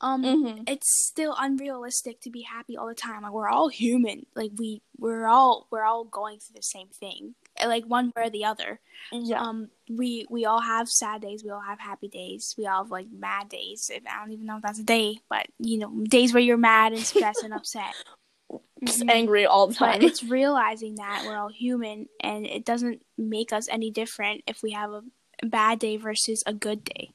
[0.00, 0.68] um Mhm.
[0.68, 3.22] it's still unrealistic to be happy all the time.
[3.22, 4.26] Like we're all human.
[4.34, 7.34] Like we we're all we're all going through the same thing.
[7.64, 8.80] Like one way or the other.
[9.12, 12.54] yeah Um we we all have sad days, we all have happy days.
[12.56, 13.90] We all have like mad days.
[13.92, 16.56] If I don't even know if that's a day, but you know, days where you're
[16.56, 17.94] mad and stressed and upset.
[18.84, 19.10] just Mhm.
[19.10, 23.52] angry all the But time it's realizing that we're all human and it doesn't make
[23.52, 25.02] us any different if we have a
[25.44, 27.10] bad day versus a good day.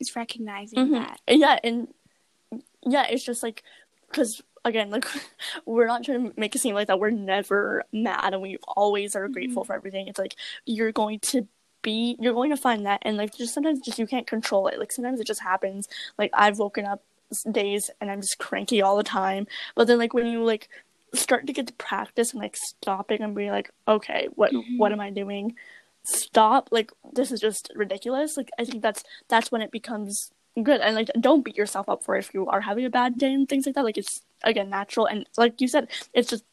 [0.00, 0.92] It's recognizing Mhm.
[0.92, 1.20] that.
[1.28, 1.88] yeah and
[2.86, 3.62] yeah it's just like
[4.08, 5.04] because again like
[5.66, 9.14] we're not trying to make it seem like that we're never mad and we always
[9.16, 9.66] are grateful Mhm.
[9.66, 10.34] for everything it's like
[10.66, 11.46] you're going to
[11.82, 14.78] be you're going to find that and like just sometimes just you can't control it
[14.78, 17.02] like sometimes it just happens like i've woken up
[17.52, 20.68] days and i'm just cranky all the time but then like when you like
[21.14, 24.76] start to get to practice and like stopping and being like okay what Mhm.
[24.78, 25.54] what am i doing
[26.08, 28.36] stop like this is just ridiculous.
[28.36, 30.30] Like i think that's that's when it becomes
[30.62, 30.80] good.
[30.80, 33.48] And like don't beat yourself up for if you are having a bad day and
[33.48, 33.84] things like that.
[33.84, 35.06] Like it's again natural.
[35.06, 36.44] And like you said it's just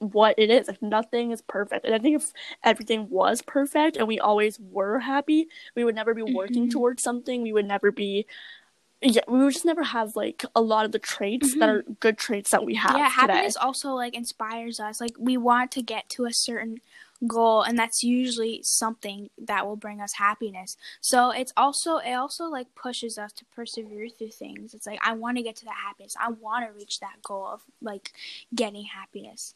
[0.00, 0.68] what it is.
[0.68, 1.84] Like nothing is perfect.
[1.84, 6.14] And i think if everything was perfect and we always were happy we would never
[6.14, 6.70] be working Mhm.
[6.72, 7.42] towards something.
[7.42, 8.26] We would never be
[9.00, 11.72] yeah we would just never have like a lot of the traits that Mhm.
[11.72, 13.32] are good traits that we have yeah today.
[13.32, 15.00] happiness also like inspires us.
[15.00, 16.80] Like we want to get to a certain
[17.26, 22.44] goal and that's usually something that will bring us happiness so it's also it also
[22.44, 25.74] like pushes us to persevere through things it's like i want to get to that
[25.84, 28.12] happiness i want to reach that goal of like
[28.54, 29.54] getting happiness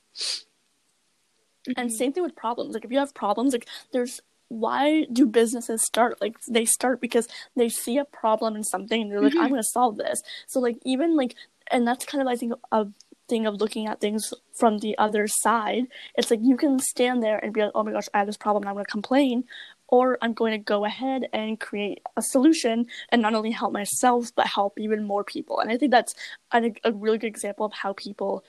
[1.77, 1.97] And Mhm.
[1.97, 2.75] same thing with problems.
[2.75, 6.21] Like if you have problems, like there's why do businesses start?
[6.21, 9.39] Like they start because they see a problem in something and they're like, Mhm.
[9.39, 10.21] I'm gonna solve this.
[10.49, 11.35] So like even like
[11.71, 12.87] and that's kind of I think a
[13.29, 15.85] thing of looking at things from the other side.
[16.17, 18.37] It's like you can stand there and be like, Oh my gosh, I have this
[18.37, 19.45] problem and I'm gonna complain
[19.89, 24.33] or I'm going to go ahead and create a solution and not only help myself
[24.35, 25.61] but help even more people.
[25.61, 26.15] And I think that's
[26.51, 28.43] I think a really good example of how people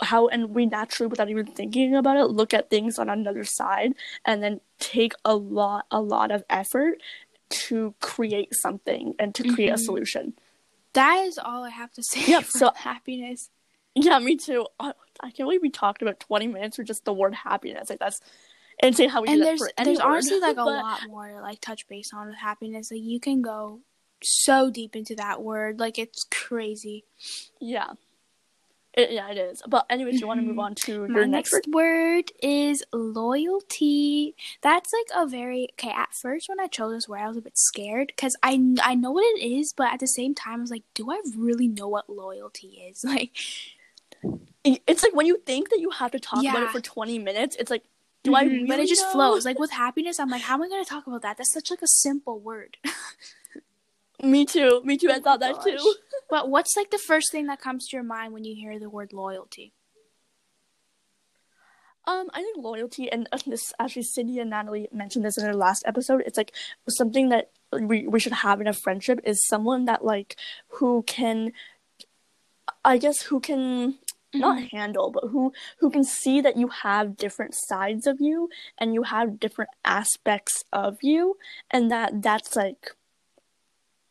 [0.00, 3.92] how and we naturally without even thinking about it look at things on another side
[4.24, 7.02] and then take a lot a lot of effort
[7.50, 9.84] to create something and to create a Mhm.
[9.84, 10.34] solution
[10.94, 13.50] that is all i have to say Yep, so- happiness
[13.96, 17.12] yeah me too i, I can't believe we talked about 20 minutes for just the
[17.12, 18.20] word happiness like that's
[18.82, 20.06] insane how we and do there's that for there's word.
[20.06, 23.18] honestly like a But- lot more to like touch base on with happiness like you
[23.18, 23.80] can go
[24.22, 27.04] so deep into that word like it's crazy
[27.60, 27.92] yeah
[28.94, 30.60] it, yeah it is but anyways do you want to move mm-hmm.
[30.60, 34.34] on to My your next word next word is loyalty.
[34.62, 35.90] That's like a very okay.
[35.90, 38.94] At first, when I chose this word, I was a bit scared because I I
[38.94, 41.68] know what it is, but at the same time, I was like, do I really
[41.68, 43.04] know what loyalty is?
[43.16, 43.30] Like,
[44.86, 47.56] it's like when you think that you have to talk about it for 20 minutes
[47.58, 47.84] it's like
[48.24, 49.12] do i mhm, really but it just know?
[49.12, 49.44] flows.
[49.44, 51.36] Like with happiness, I'm like, how am I going to talk about that?
[51.38, 52.76] That's such like a simple word.
[54.22, 55.94] me too me too i Oh thought my that too
[56.30, 58.90] but what's like the first thing that comes to your mind when you hear the
[58.90, 59.72] word loyalty?
[62.08, 65.56] Um, I think loyalty, and uh, this actually, Cindy and Natalie mentioned this in their
[65.56, 66.22] last episode.
[66.24, 66.54] It's like
[66.88, 70.36] something that we we should have in a friendship is someone that like
[70.68, 71.52] who can,
[72.84, 73.98] I guess, who can
[74.38, 74.76] not Mm-hmm.
[74.76, 79.02] handle, but who who can see that you have different sides of you and you
[79.04, 81.36] have different aspects of you,
[81.70, 82.92] and that that's like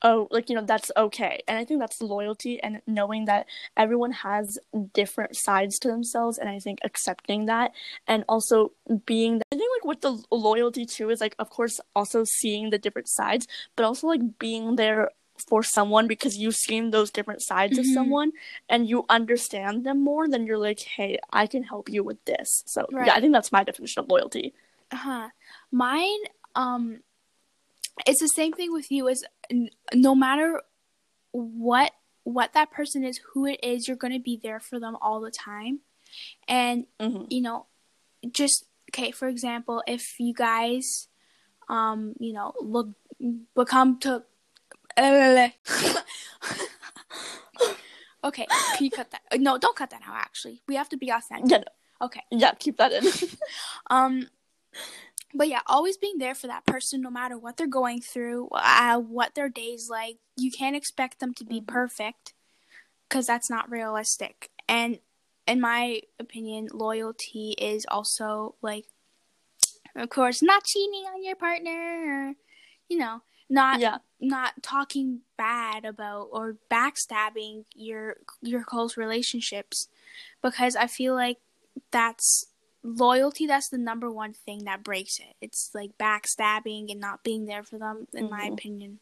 [0.01, 3.45] oh like you know that's okay and i think that's loyalty and knowing that
[3.77, 4.57] everyone has
[4.93, 7.71] different sides to themselves and i think accepting that
[8.07, 8.71] and also
[9.05, 12.77] being i think like with the loyalty too is like of course also seeing the
[12.77, 17.77] different sides but also like being there for someone because you've seen those different sides
[17.77, 17.93] of Mhm.
[17.93, 18.31] someone
[18.69, 22.63] and you understand them more then you're like hey i can help you with this
[22.65, 23.07] so Right.
[23.07, 24.53] yeah i think that's my definition of loyalty
[24.91, 25.29] Uh-huh.
[25.71, 26.19] Mine,
[26.55, 27.01] um,
[28.05, 29.07] it's the same thing with you.
[29.07, 30.61] Is n- no matter
[31.31, 31.91] what
[32.23, 35.19] what that person is, who it is, you're going to be there for them all
[35.21, 35.79] the time.
[36.47, 37.27] And, Mhm.
[37.29, 37.65] you know,
[38.31, 41.07] just, okay, for example, if you guys,
[41.69, 42.89] um, you know, look,
[43.55, 44.23] become to,
[48.23, 49.21] okay, can you cut that?
[49.39, 50.61] No, don't cut that out, actually.
[50.67, 51.51] We have to be authentic.
[51.51, 52.05] Yeah, no.
[52.05, 52.21] Okay.
[52.31, 53.03] yeah, keep that in.
[53.89, 54.29] Um,
[55.33, 58.97] but yeah, always being there for that person, no matter what they're going through, uh,
[58.99, 60.17] what their day's like.
[60.37, 61.67] You can't expect them to be Mhm.
[61.67, 62.33] perfect
[63.07, 64.49] because that's not realistic.
[64.67, 64.99] And
[65.45, 68.85] in my opinion, loyalty is also like,
[69.95, 72.35] of course, not cheating on your partner, or,
[72.89, 73.97] you know, not yeah,
[74.27, 79.87] not talking bad about or backstabbing your your close relationships
[80.41, 81.37] because I feel like
[81.91, 82.47] that's
[82.83, 85.35] loyalty that's the number one thing that breaks it.
[85.41, 88.53] It's like backstabbing and not being there for them in my Mhm.
[88.53, 88.99] opinion.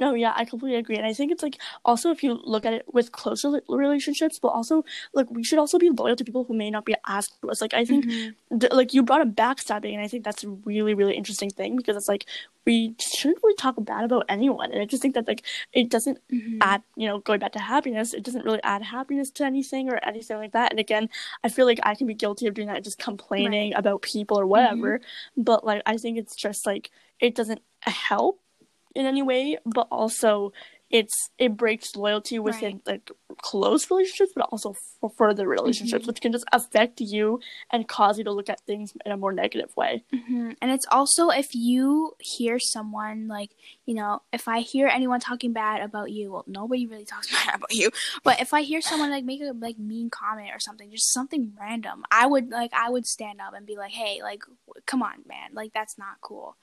[0.00, 2.72] No, yeah, I completely agree, and I think it's like also if you look at
[2.72, 6.54] it with closer relationships, but also like we should also be loyal to people who
[6.54, 7.60] may not be as to us.
[7.60, 8.34] Like I think, Mhm.
[8.60, 11.76] th- like you brought up backstabbing, and I think that's a really really interesting thing
[11.76, 12.26] because it's like
[12.64, 15.42] we shouldn't really talk bad about anyone, and I just think that like
[15.72, 16.58] it doesn't Mhm.
[16.60, 19.98] add you know going back to happiness, it doesn't really add happiness to anything or
[20.06, 20.70] anything like that.
[20.70, 21.08] And again,
[21.42, 24.46] I feel like I can be guilty of doing that, just complaining about people or
[24.46, 25.00] whatever.
[25.36, 26.90] But like I think it's just like
[27.20, 28.40] it doesn't help
[28.98, 30.52] in any way, but also
[30.90, 33.10] it's it breaks loyalty within like
[33.42, 36.06] close relationships, but also for further relationships, Mhm.
[36.08, 37.40] which can just affect you
[37.70, 40.02] and cause you to look at things in a more negative way.
[40.10, 43.50] hmm And it's also if you hear someone like,
[43.84, 47.54] you know, if I hear anyone talking bad about you, well, nobody really talks bad
[47.56, 47.90] about you,
[48.24, 51.52] but if I hear someone like make a like mean comment or something, just something
[51.60, 54.42] random, I would like I would stand up and be like, hey, like,
[54.86, 56.56] come on, man, like that's not cool,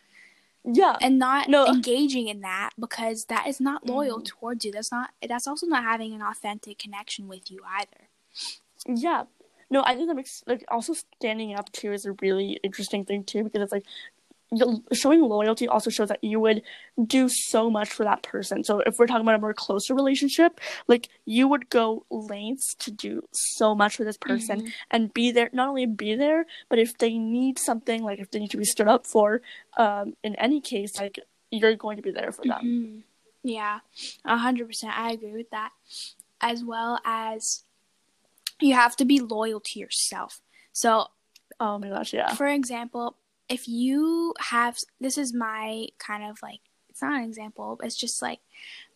[0.68, 1.68] Yeah, and not No.
[1.68, 4.26] engaging in that because that is not loyal Mhm.
[4.26, 4.72] towards you.
[4.72, 5.12] That's not.
[5.22, 8.10] That's also not having an authentic connection with you either.
[8.88, 9.26] yeah.
[9.70, 13.24] No, I think that makes like also standing up too is a really interesting thing
[13.24, 13.86] too because it's like
[14.94, 16.62] showing loyalty also shows that you would
[17.06, 18.64] do so much for that person.
[18.64, 22.92] So if we're talking about a more closer relationship, like you would go lengths to
[22.92, 24.72] do so much for this person Mhm.
[24.92, 25.50] and be there.
[25.52, 28.66] Not only be there, but if they need something, like if they need to be
[28.66, 29.42] stood up for,
[29.78, 31.20] um, in any case, like
[31.52, 32.62] you're going to be there for them.
[32.64, 33.04] Mhm.
[33.44, 33.80] Yeah,
[34.24, 34.98] a hundred percent.
[34.98, 35.72] I agree with that.
[36.42, 37.64] As well as
[38.60, 40.42] you have to be loyal to yourself.
[40.72, 41.08] So,
[41.60, 42.34] Oh my gosh, yeah.
[42.34, 43.16] for example,
[43.50, 48.00] if you have this is my kind of like it's not an example, but it's
[48.00, 48.40] just like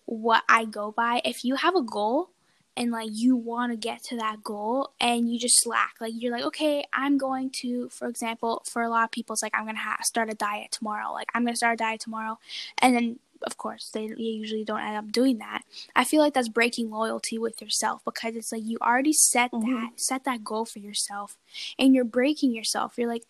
[0.05, 1.21] what I go by.
[1.25, 2.29] If you have a goal
[2.77, 6.31] and like you want to get to that goal and you just slack, like you're
[6.31, 9.65] like, okay, I'm going to, for example, for a lot of people, it's like I'm
[9.65, 11.11] gonna ha- start a diet tomorrow.
[11.11, 12.39] Like I'm gonna start a diet tomorrow,
[12.81, 15.61] and then of course they usually don't end up doing that.
[15.95, 19.65] I feel like that's breaking loyalty with yourself because it's like you already set Mhm.
[19.65, 21.37] that set that goal for yourself,
[21.77, 22.97] and you're breaking yourself.
[22.97, 23.25] You're like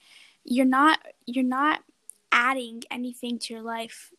[0.49, 1.81] you're not you're not
[2.31, 4.11] adding anything to your life.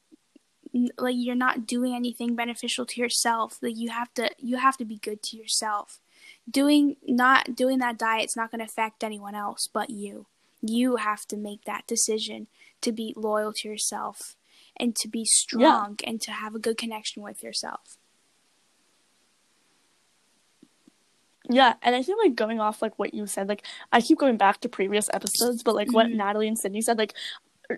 [0.96, 3.58] Like you're not doing anything beneficial to yourself.
[3.60, 6.00] Like you have to you have to be good to yourself.
[6.48, 10.26] Doing not doing that diet's not going to affect anyone else but you.
[10.62, 12.46] You have to make that decision
[12.82, 14.36] to be loyal to yourself
[14.76, 17.98] and to be strong and to have a good connection with yourself
[21.50, 24.36] Yeah, and I think like going off like what you said, like I keep going
[24.36, 26.14] back to previous episodes, but like what Mhm.
[26.16, 27.14] Natalie and Sydney said, like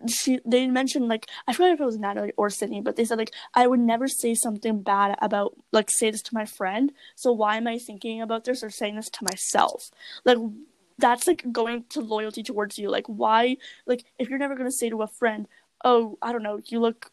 [0.08, 3.18] she they mentioned like I forgot if it was Natalie or Sydney, but they said
[3.18, 6.92] like I would never say something bad about like say this to my friend.
[7.14, 9.90] So why am I thinking about this or saying this to myself?
[10.24, 10.38] Like
[10.98, 12.88] that's like going to loyalty towards you.
[12.90, 13.56] Like why
[13.86, 15.46] like if you're never gonna say to a friend,
[15.84, 17.10] Oh, I don't know, you look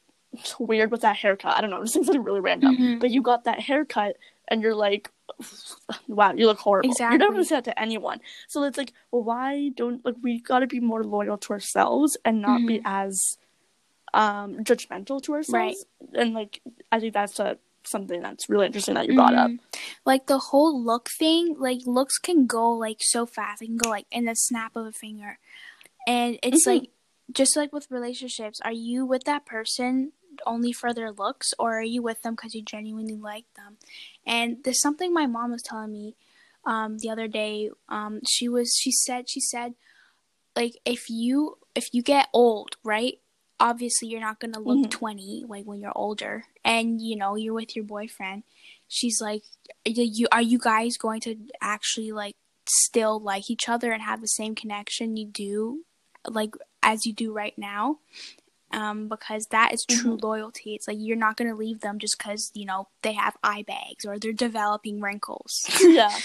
[0.60, 1.58] weird with that haircut.
[1.58, 2.78] I don't know, just something really random.
[2.78, 3.00] Mhm.
[3.00, 4.16] But you got that haircut
[4.50, 5.10] and you're like
[6.08, 6.94] wow, you look horrible.
[7.00, 8.20] You're not never gonna say that to anyone.
[8.48, 12.42] So it's like, well, why don't like we gotta be more loyal to ourselves and
[12.42, 13.38] not be as
[14.14, 15.54] um judgmental to ourselves.
[15.54, 15.76] Right.
[16.22, 19.50] And like I think that's a something that's really interesting that you brought up.
[19.52, 19.60] Mhm.
[20.06, 23.62] Like the whole look thing, like looks can go like so fast.
[23.62, 25.40] It can go like in the snap of a finger.
[26.06, 26.68] And it's Mhm.
[26.68, 26.90] like
[27.32, 30.12] just like with relationships, are you with that person
[30.46, 33.78] only for their looks or are you with them because you genuinely like them?
[34.26, 36.16] And there's something my mom was telling me
[36.66, 37.70] um the other day.
[37.88, 39.74] Um she was she said she said
[40.56, 43.20] like if you if you get old, right?
[43.60, 44.92] Obviously you're not gonna look Mhm.
[44.92, 48.44] 20 like when you're older and you know you're with your boyfriend
[48.88, 49.44] she's like
[49.86, 52.36] "Are you are you guys going to actually like
[52.68, 55.84] still like each other and have the same connection you do
[56.28, 58.00] like as you do right now
[58.72, 60.26] um, because that is true Mm-hmm.
[60.26, 60.76] loyalty.
[60.76, 63.64] It's like you're not going to leave them just because, you know, they have eye
[63.68, 65.70] bags or they're developing wrinkles.
[65.82, 66.14] yeah.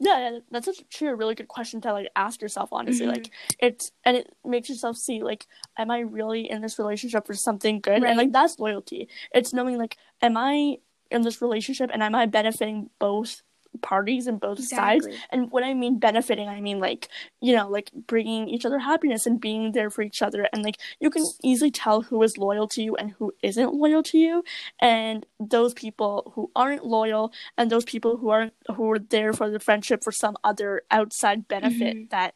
[0.00, 2.70] Yeah, yeah, that's actually a really good question to like ask yourself.
[2.72, 3.12] Honestly, Mhm.
[3.12, 3.30] like
[3.60, 5.46] it's and it makes yourself see like,
[5.78, 8.02] am I really in this relationship for something good?
[8.02, 8.08] Right.
[8.08, 9.08] And like that's loyalty.
[9.32, 10.78] It's knowing like, am I
[11.12, 13.42] in this relationship and am I benefiting both
[13.82, 15.06] parties and both sides?
[15.30, 17.08] And what I mean benefiting, I mean like
[17.40, 20.48] you know like bringing each other happiness and being there for each other.
[20.52, 24.02] And like you can easily tell who is loyal to you and who isn't loyal
[24.04, 24.42] to you.
[24.80, 29.50] And those people who aren't loyal and those people who aren't who are there for
[29.50, 32.10] the friendship for some other outside benefit Mhm.
[32.10, 32.34] that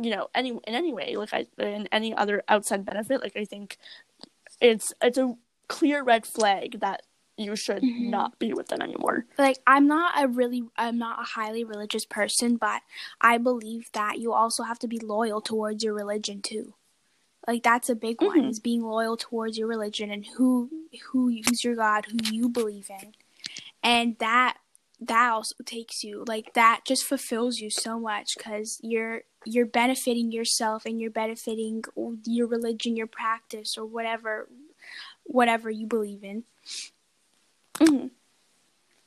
[0.00, 3.44] you know any in any way like I in any other outside benefit like I
[3.44, 3.78] think
[4.60, 5.34] it's it's a
[5.68, 7.02] clear red flag that
[7.38, 8.10] you should Mhm.
[8.10, 9.26] not be with them anymore.
[9.38, 12.82] like I'm not a really I'm not a highly religious person, but
[13.20, 16.74] I believe that you also have to be loyal towards your religion too.
[17.46, 18.50] Like that's a big one Mhm.
[18.50, 20.70] is being loyal towards your religion and who
[21.04, 23.14] who who's your God, who you believe in.
[23.82, 24.58] And that
[25.00, 30.32] that also takes you like that just fulfills you so much cuz you're you're benefiting
[30.32, 31.84] yourself and you're benefiting
[32.26, 34.48] your religion, your practice or whatever
[35.24, 36.44] whatever you believe in.
[37.80, 38.10] Mhm.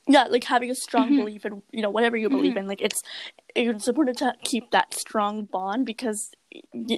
[0.08, 1.16] Yeah, like having a strong Mhm.
[1.16, 2.58] belief in you know whatever you believe Mhm.
[2.58, 2.66] in.
[2.66, 3.02] Like it's
[3.54, 6.32] it's important to keep that strong bond because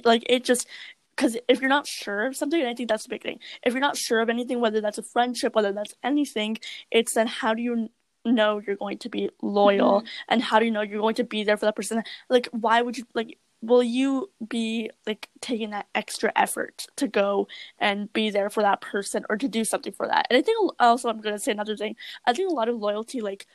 [0.03, 0.67] like it just
[1.15, 3.39] because if you're not sure of something, and I think that's the big thing.
[3.63, 6.57] If you're not sure of anything, whether that's a friendship, whether that's anything,
[6.91, 7.89] it's then how do you
[8.25, 11.43] know you're going to be loyal, and how do you know you're going to be
[11.43, 12.03] there for that person?
[12.29, 13.37] Like, why would you like?
[13.65, 17.47] Will you be like taking that extra effort to go
[17.79, 20.27] and be there for that person or to do something for that?
[20.29, 21.95] And I think also I'm gonna say another thing.
[22.25, 23.47] I think a lot of loyalty, like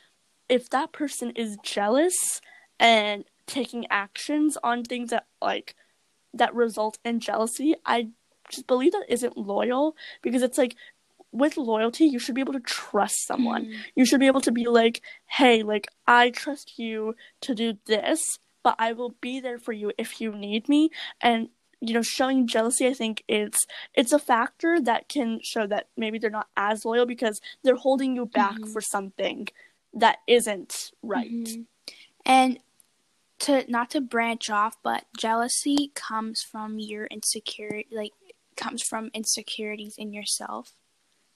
[0.49, 2.41] if that person is jealous
[2.79, 5.75] and taking actions on things that like
[6.33, 8.09] that result in jealousy, I
[8.49, 10.75] just believe that isn't loyal because it's like
[11.31, 13.65] with loyalty, you should be able to trust someone.
[13.65, 13.83] Mhm.
[13.95, 18.19] You should be able to be like, hey, like I trust you to do this,
[18.63, 20.89] but I will be there for you if you need me.
[21.21, 21.49] And
[21.83, 26.19] you know, showing jealousy, I think it's it's a factor that can show that maybe
[26.19, 28.71] they're not as loyal because they're holding you back Mhm.
[28.71, 29.47] for something
[29.93, 31.31] that isn't right.
[31.31, 31.65] Mhm.
[32.25, 32.59] And
[33.39, 38.13] to not to branch off, but jealousy comes from your insecurity, like
[38.55, 40.75] comes from insecurities in yourself.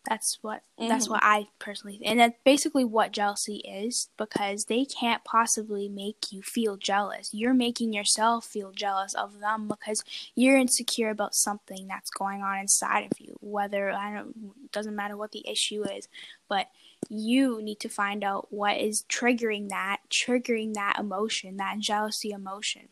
[0.08, 1.12] That's what that's Mhm.
[1.12, 6.42] what I personally and that's basically what jealousy is because they can't possibly make you
[6.42, 7.34] feel jealous.
[7.34, 10.04] You're making yourself feel jealous of them because
[10.36, 13.38] you're insecure about something that's going on inside of you.
[13.42, 16.08] Whether I don't doesn't matter what the issue is,
[16.48, 16.70] but
[17.10, 22.90] you need to find out what is triggering that, triggering that emotion, that jealousy emotion.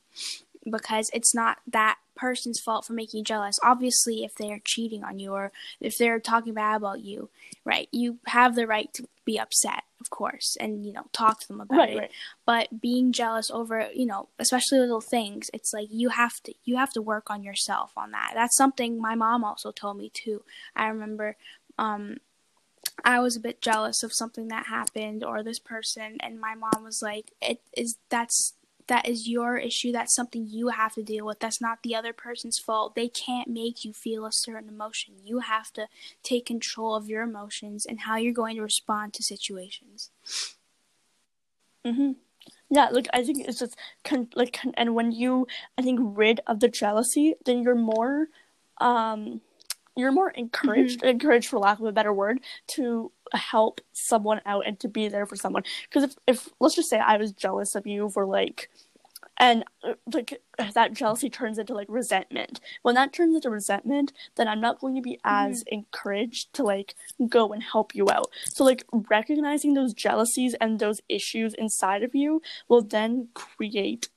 [0.69, 3.59] Because it's not that person's fault for making you jealous.
[3.63, 7.29] Obviously, if they're cheating on you or if they're talking bad about you,
[7.65, 11.47] right, you have the right to be upset, of course, and, you know, talk to
[11.47, 11.97] them about Right, it.
[11.97, 12.11] right.
[12.45, 16.77] But being jealous over, you know, especially little things, it's like you have to you
[16.77, 18.31] have to work on yourself on that.
[18.33, 20.43] That's something my mom also told me too.
[20.75, 21.37] I remember
[21.77, 22.17] um
[23.05, 26.83] I was a bit jealous of something that happened or this person and my mom
[26.83, 28.53] was like it is that's
[28.87, 32.13] that is your issue that's something you have to deal with that's not the other
[32.13, 32.95] person's fault.
[32.95, 35.15] They can't make you feel a certain emotion.
[35.23, 35.87] You have to
[36.23, 40.11] take control of your emotions and how you're going to respond to situations.
[41.85, 42.11] Hmm
[42.69, 46.41] Yeah, like I think it's just con- like con- and when you I think rid
[46.47, 48.27] of the jealousy, then you're more
[48.79, 49.41] um
[49.95, 54.79] you're more encouraged encouraged for lack of a better word to help someone out and
[54.79, 55.63] to be there for someone.
[55.89, 58.69] Because if if let's just say I was jealous of you for like
[59.37, 60.41] and uh, like
[60.73, 62.59] that jealousy turns into like resentment.
[62.83, 66.95] When that turns into resentment then i'm not going to be as encouraged to like
[67.27, 68.29] go and help you out.
[68.45, 74.09] So like recognizing those jealousies and those issues inside of you will then create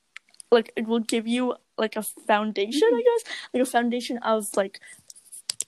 [0.51, 4.81] like it will give you like a foundation i guess like a foundation of like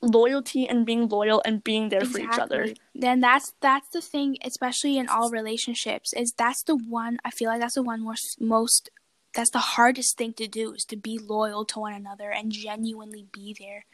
[0.01, 2.69] loyalty and being loyal and being there for each other.
[2.95, 7.49] Then that's that's the thing, especially in all relationships, is that's the one I feel
[7.49, 8.91] like that's the one most most
[9.35, 13.27] that's the hardest thing to do is to be loyal to one another and genuinely
[13.31, 13.85] be there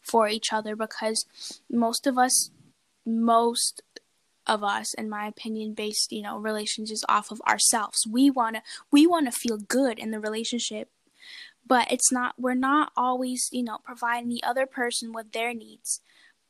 [0.00, 1.26] for each other because
[1.70, 2.50] most of us
[3.04, 3.82] most
[4.46, 8.62] of us in my opinion based you know relationships off of ourselves we want to
[8.90, 10.88] we want to feel good in the relationship
[11.66, 16.00] but it's not we're not always you know providing the other person with their needs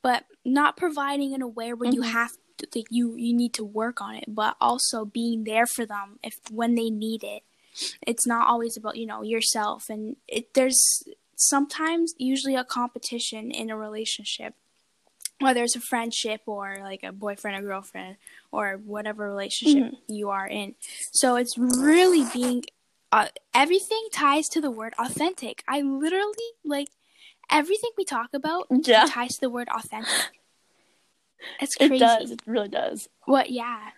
[0.02, 2.12] but not providing in a way where you Mhm.
[2.12, 5.84] have to like you you need to work on it but also being there for
[5.86, 7.42] them if when they need it
[8.06, 11.02] it's not always about you know yourself and it there's
[11.36, 14.54] sometimes usually a competition in a relationship
[15.40, 18.16] whether it's a friendship or like a boyfriend or girlfriend
[18.52, 19.98] or whatever relationship Mhm.
[20.06, 20.76] you are in.
[21.12, 22.64] So it's really being
[23.14, 25.62] uh, everything ties to the word authentic.
[25.68, 26.88] I literally like
[27.50, 29.06] everything we talk about Yeah.
[29.08, 30.30] ties to the word authentic.
[31.60, 31.98] It's It crazy.
[32.00, 32.30] does.
[32.30, 33.08] It really does.
[33.26, 33.50] What?
[33.50, 33.90] Yeah.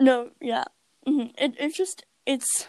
[0.00, 0.64] No, yeah.
[1.06, 2.68] hmm It it's just it's.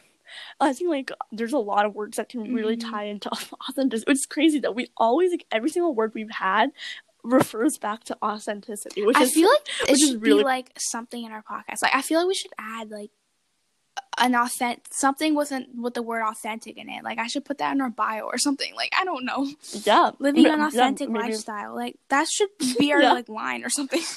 [0.59, 2.89] I think like there's a lot of words that can really Mhm.
[2.91, 3.29] tie into
[3.69, 4.11] authenticity.
[4.11, 6.71] It's crazy that we always like every single word we've had
[7.23, 11.23] refers back to authenticity, which I is feel like it should really- be like something
[11.25, 11.81] in our podcast.
[11.81, 13.11] Like I feel like we should add like
[14.19, 17.03] an authentic something wasn't with the word authentic in it.
[17.03, 18.73] Like I should put that in our bio or something.
[18.75, 19.47] Like I don't know.
[19.85, 21.75] yeah Living an authentic maybe lifestyle.
[21.75, 22.49] Like that should
[22.79, 23.13] be our Yeah.
[23.13, 24.01] like line or something.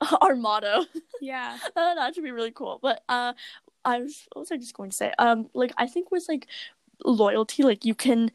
[0.20, 0.84] our motto.
[1.22, 1.56] yeah.
[1.74, 2.78] Uh, that should be really cool.
[2.82, 3.32] But uh,
[3.84, 5.12] I was was just going to say?
[5.18, 6.46] Um, like I think with like
[7.04, 8.30] loyalty, like you can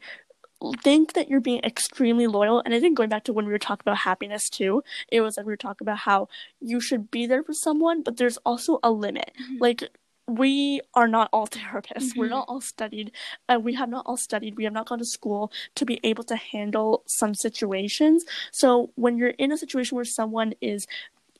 [0.82, 3.58] think that you're being extremely loyal, and I think going back to when we were
[3.58, 6.28] talking about happiness too, it was like we were talking about how
[6.60, 9.32] you should be there for someone, but there's also a limit.
[9.40, 9.60] Mhm.
[9.60, 9.84] Like
[10.28, 12.16] we are not all therapists.
[12.16, 12.30] We're Mhm.
[12.30, 13.12] not all studied.
[13.48, 14.56] Uh, we have not all studied.
[14.56, 18.24] We have not gone to school to be able to handle some situations.
[18.52, 20.86] So when you're in a situation where someone is,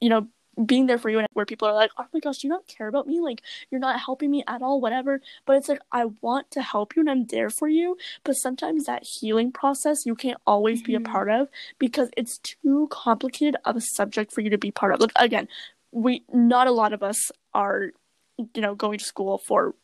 [0.01, 0.27] you know,
[0.67, 2.53] being there for you and where people are like, oh my gosh, you do you
[2.55, 3.21] not care about me?
[3.21, 5.23] Like, you're not helping me at all, whatever.
[5.47, 7.97] But it's like, I want to help you and I'm there for you.
[8.23, 11.05] But sometimes that healing process you can't always be a Mhm.
[11.05, 15.01] part of because it's too complicated of a subject for you to be part of.
[15.01, 15.49] Like, again,
[15.91, 17.93] we, not a lot of us are,
[18.39, 19.75] you know, going to school for,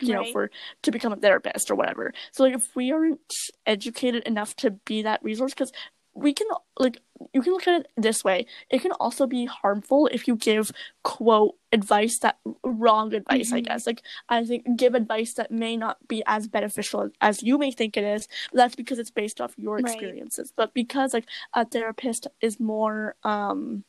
[0.00, 0.32] you know, Right.
[0.32, 0.50] for,
[0.82, 2.12] to become a therapist or whatever.
[2.32, 3.20] So, like, if we aren't
[3.66, 5.72] educated enough to be that resource, because
[6.14, 6.48] we can
[6.80, 7.00] like
[7.32, 10.72] you can look at it this way it can also be harmful if you give
[11.04, 13.66] quote advice that wrong advice i Mhm.
[13.66, 17.70] guess like i think give advice that may not be as beneficial as you may
[17.70, 19.86] think it is that's because it's based off your Right.
[19.86, 23.84] experiences but because like a therapist is more um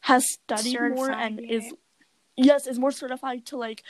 [0.00, 1.74] has studied more and is.
[2.38, 3.82] Yes is more certified to like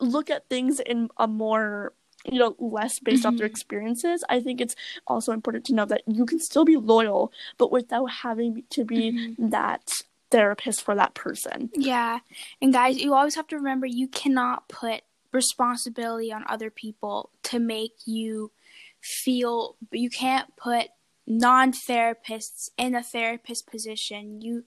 [0.00, 1.92] look at things in a more
[2.24, 3.54] you know less based off their Mhm.
[3.54, 4.76] experiences i think it's
[5.06, 9.12] also important to know that you can still be loyal but without having to be
[9.12, 9.50] Mhm.
[9.50, 9.90] that
[10.30, 12.20] therapist for that person Yeah.
[12.60, 17.58] And guys, you always have to remember you cannot put responsibility on other people to
[17.58, 18.50] make you
[19.00, 20.88] feel you can't put
[21.26, 24.40] non-therapists in a therapist position.
[24.40, 24.64] You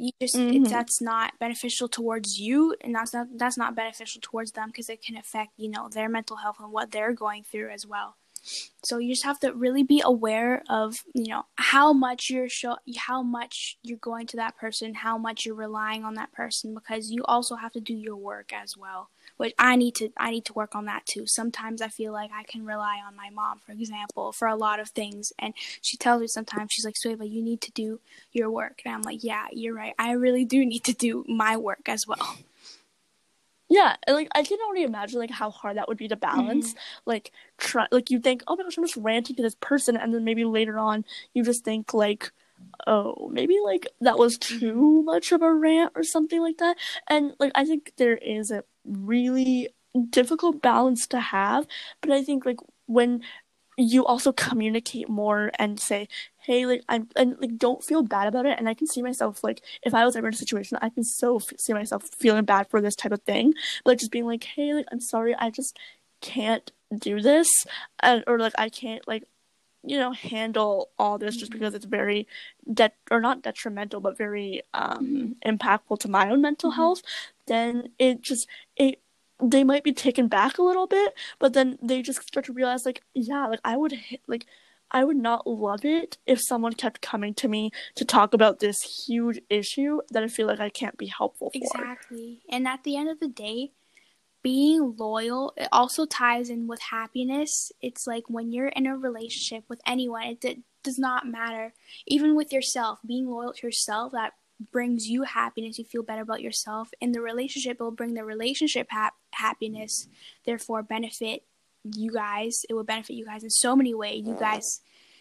[0.00, 0.50] you just Mhm.
[0.50, 4.88] it, that's not beneficial towards you and that's not that's not beneficial towards them because
[4.90, 8.16] it can affect, you know, their mental health and what they're going through as well.
[8.82, 12.78] So you just have to really be aware of, you know, how much you're show
[12.98, 17.10] how much you're going to that person, how much you're relying on that person because
[17.10, 19.10] you also have to do your work as well.
[19.40, 21.26] Which I need to I need to work on that too.
[21.26, 24.80] Sometimes I feel like I can rely on my mom, for example, for a lot
[24.80, 28.00] of things and she tells me sometimes she's like, "Sueva, you need to do
[28.32, 29.94] your work." And I'm like, "Yeah, you're right.
[29.98, 32.36] I really do need to do my work as well."
[33.70, 36.70] yeah and like i can already imagine like how hard that would be to balance
[36.70, 36.80] mm-hmm.
[37.06, 40.12] like try like you think oh my gosh i'm just ranting to this person and
[40.12, 42.32] then maybe later on you just think like
[42.86, 46.76] oh maybe like that was too much of a rant or something like that.
[47.08, 49.68] And like i think there is a really
[50.10, 51.66] difficult balance to have
[52.00, 53.20] but i think like when
[53.76, 56.06] you also communicate more and say
[56.46, 58.58] hey like i'm and like don't feel bad about it.
[58.58, 61.04] And i can see myself like if i was ever in a situation i can
[61.04, 63.54] so f- see myself feeling bad for this type of thing.
[63.84, 65.78] But just being like hey like i'm sorry i just
[66.20, 67.48] can't do this
[68.00, 69.24] and or like i can't like
[69.82, 72.26] you know handle all this just because it's very
[72.72, 76.76] det or not detrimental but very um impactful to my own mental Mhm.
[76.76, 77.02] health
[77.46, 79.00] then it just it
[79.42, 82.84] they might be taken back a little bit but then they just start to realize
[82.84, 83.94] like yeah like i would
[84.26, 84.44] like
[84.90, 89.06] i would not love it if someone kept coming to me to talk about this
[89.06, 92.42] huge issue that i feel like i can't be helpful for Exactly.
[92.50, 93.72] And at the end of the day,
[94.42, 97.72] being loyal it also ties in with happiness.
[97.80, 101.74] It's like when you're in a relationship with anyone, it d- does not matter.
[102.06, 104.32] Even with yourself, being loyal to yourself that
[104.72, 105.78] brings you happiness.
[105.78, 106.90] You feel better about yourself.
[107.00, 110.08] In the relationship, it will bring the relationship hap- happiness.
[110.44, 111.44] Therefore, benefit
[111.84, 112.64] you guys.
[112.68, 114.26] It will benefit you guys in so many ways.
[114.26, 114.80] You guys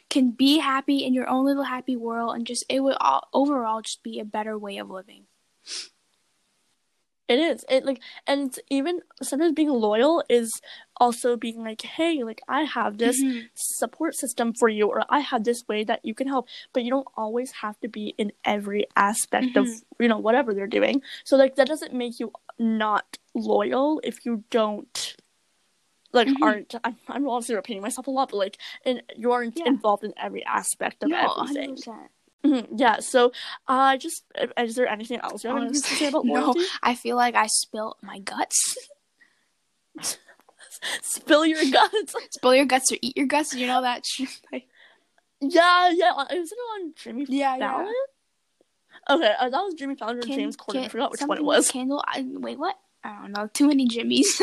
[0.10, 3.82] can be happy in your own little happy world, and just it would all, overall
[3.82, 5.26] just be a better way of living.
[7.30, 7.64] It is.
[7.70, 10.50] It like and it's even sometimes being loyal is
[10.98, 13.50] also being like, hey, like I have this Mhm.
[13.54, 16.48] support system for you or I have this way that you can help.
[16.74, 19.68] But you don't always have to be in every aspect of
[20.00, 21.04] you know, whatever they're doing.
[21.24, 25.16] So like that doesn't make you not loyal if you don't
[26.14, 26.42] like Mhm.
[26.42, 29.68] aren't I'm, I'm obviously repeating myself a lot, but like and you aren't Yeah.
[29.68, 31.76] involved in every aspect of No, everything.
[31.78, 32.10] 100%.
[32.46, 33.00] Mhm, Yeah.
[33.00, 33.32] So,
[33.68, 36.56] uh, just uh, is there anything else you anything to say about no.
[36.82, 38.78] I feel like I spilt my guts.
[41.02, 42.16] Spill your guts.
[42.32, 43.54] Spill your guts or eat your guts.
[43.54, 44.06] You know that?
[45.42, 46.12] yeah, yeah.
[46.16, 47.72] uh, Isn't it on Jimmy Yeah, yeah.
[47.74, 47.94] Fallon?
[49.10, 50.86] Okay, uh, that was Jimmy Fallon or Can- James Corden.
[50.86, 51.70] I forgot which one it was.
[51.72, 52.02] Candle.
[52.08, 52.78] I, wait, what?
[53.04, 53.48] I don't know.
[53.54, 54.40] Too many Jimmys.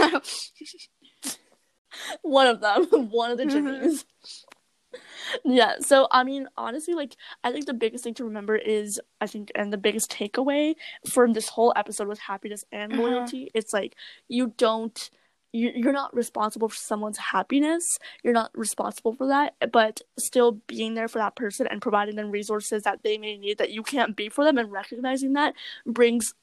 [2.23, 2.85] One of them.
[3.11, 3.45] one of the.
[3.45, 4.05] Jimmys.
[5.45, 5.75] Yeah.
[5.81, 9.51] So I mean, honestly, like I think the biggest thing to remember is I think,
[9.55, 10.75] and the biggest takeaway
[11.11, 13.03] from this whole episode with happiness and Uh-huh.
[13.03, 13.97] loyalty, it's like
[14.29, 15.11] you don't.
[15.53, 17.99] you- You're not responsible for someone's happiness.
[18.23, 22.31] You're not responsible for that, but still being there for that person and providing them
[22.31, 25.55] resources that they may need that you can't be for them and recognizing that
[25.87, 26.35] brings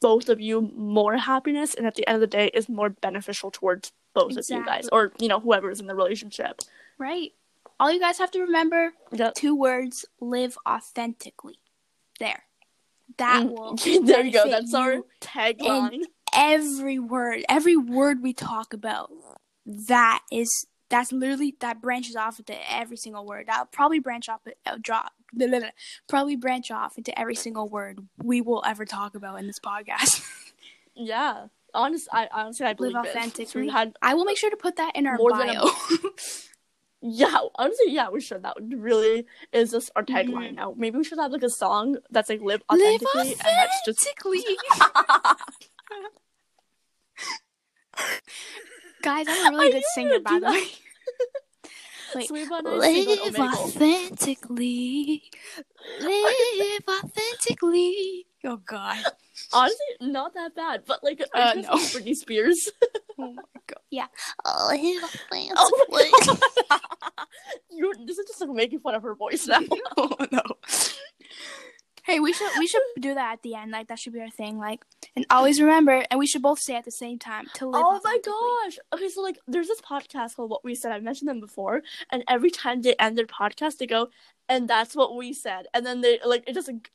[0.00, 3.50] both of you more happiness and at the end of the day is more beneficial
[3.50, 6.60] towards both of you guys or you know whoever is in the relationship
[6.98, 7.32] right.
[7.82, 9.34] All you guys have to remember: Yep.
[9.34, 11.58] two words: live authentically.
[12.20, 12.44] There.
[13.18, 13.50] That Mm.
[13.50, 13.74] will.
[14.06, 16.02] there you go that's our tagline
[16.34, 19.10] every word, every word we talk about,
[19.66, 23.46] that is that's literally that branches off into every single word.
[23.48, 25.68] That'll probably branch off, uh, drop, blah, blah, blah,
[26.08, 30.24] probably branch off into every single word we will ever talk about in this podcast.
[30.94, 33.70] yeah honest i honestly i believe Live authentically.
[34.02, 35.70] I will make sure to put that in our More than a- bio.
[37.02, 40.54] yeah honestly yeah we should that really is just our tagline Mhm.
[40.54, 43.80] now maybe we should have like a song that's like live Live authentically and that's
[43.84, 44.44] just authentically.
[49.02, 50.66] Guys, I'm a really I good singer, by the way.
[52.14, 55.22] Wait, Sweet But Nice Sing on Live authentically.
[56.00, 58.26] Live authentically.
[58.44, 59.02] Oh God.
[59.52, 61.70] Honestly not that bad but like Uh, uh, no.
[61.92, 62.70] britney spears
[63.18, 63.78] Oh my God.
[63.90, 64.06] Yeah.
[64.68, 66.36] Live Oh my authentically.
[66.70, 66.78] God.
[67.70, 69.60] you this is just like making fun of her voice now
[69.96, 70.42] oh no.
[72.04, 73.70] Hey, we should we should do that at the end.
[73.70, 74.58] Like that should be our thing.
[74.58, 74.84] Like,
[75.14, 77.80] and always remember, and we should both say at the same time to live.
[77.86, 78.78] Oh my gosh.
[78.92, 80.90] Okay, so like there's this podcast called What We Said.
[80.90, 84.08] I mentioned them before, and every time they end their podcast, they go,
[84.48, 85.66] and that's what we said.
[85.74, 86.90] And then they like it just like, g-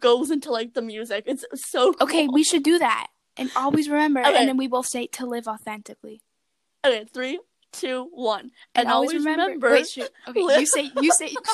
[0.00, 1.24] goes into like the music.
[1.26, 2.08] It's so cool.
[2.08, 4.36] Okay, we should do that, and always remember, Okay.
[4.36, 6.22] and then we both say to live authentically.
[6.84, 7.40] Okay, three,
[7.72, 8.52] two, one.
[8.74, 9.70] And, And, always, remember.
[9.70, 10.10] Wait, shoot.
[10.28, 11.34] Okay, live- you say you say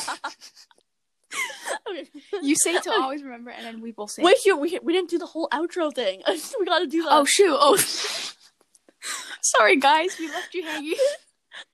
[1.91, 2.09] okay.
[2.43, 4.23] you say to always remember, and then we both say.
[4.23, 6.23] Wait shoot, we we didn't do the whole outro thing.
[6.59, 7.13] we gotta do that.
[7.13, 7.57] Oh shoot!
[7.59, 7.77] Oh,
[9.43, 10.95] sorry guys, we left you hanging.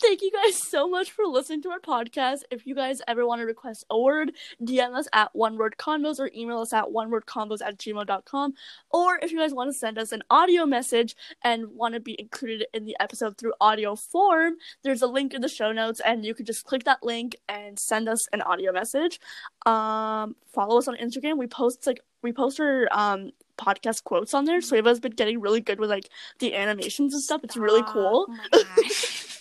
[0.01, 2.41] Thank you guys so much for listening to our podcast.
[2.51, 6.19] If you guys ever want to request a word, DM us at one word convos
[6.19, 8.55] or email us at one word convos at gmail.com.
[8.91, 12.19] Or if you guys want to send us an audio message and want to be
[12.19, 16.25] included in the episode through audio form, there's a link in the show notes and
[16.25, 19.21] you can just click that link and send us an audio message.
[19.67, 21.39] Um, follow us on Instagram.
[21.39, 24.61] We post like we post our um podcast quotes on there.
[24.61, 26.09] So Eva's been getting really good with like
[26.39, 27.43] the animations and stuff.
[27.45, 28.27] It's really cool.
[28.53, 28.65] Oh.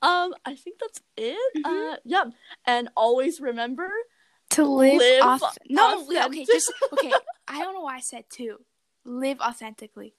[0.00, 1.54] Um, I think that's it.
[1.64, 1.92] Mhm.
[1.94, 2.24] Uh, yeah,
[2.66, 3.90] and always remember.
[4.50, 7.12] to live, Live auth- no okay just okay
[7.46, 8.56] i don't know why i said two
[9.04, 10.14] live authentically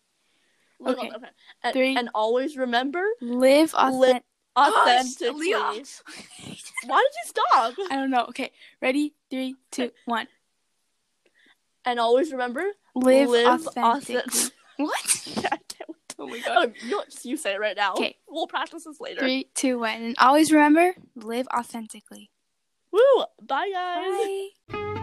[0.80, 1.10] live Okay.
[1.18, 1.32] okay.
[1.64, 1.96] And, Three.
[1.98, 4.24] and always remember live authentic
[4.56, 5.54] authentically.
[5.56, 5.84] Leah.
[6.86, 7.74] Why did you stop?
[7.90, 8.52] i don't know okay
[8.86, 10.28] ready three two one
[11.86, 15.69] And always remember live, Live authentically authentic- what I can't wait.
[16.20, 17.94] Oh my Oh, you, know you say it right now.
[17.94, 18.18] Okay.
[18.28, 19.20] We'll practice this later.
[19.20, 22.30] three two one and always remember live authentically
[22.92, 23.24] Woo!
[23.42, 24.50] Bye, guys.
[24.72, 24.96] bye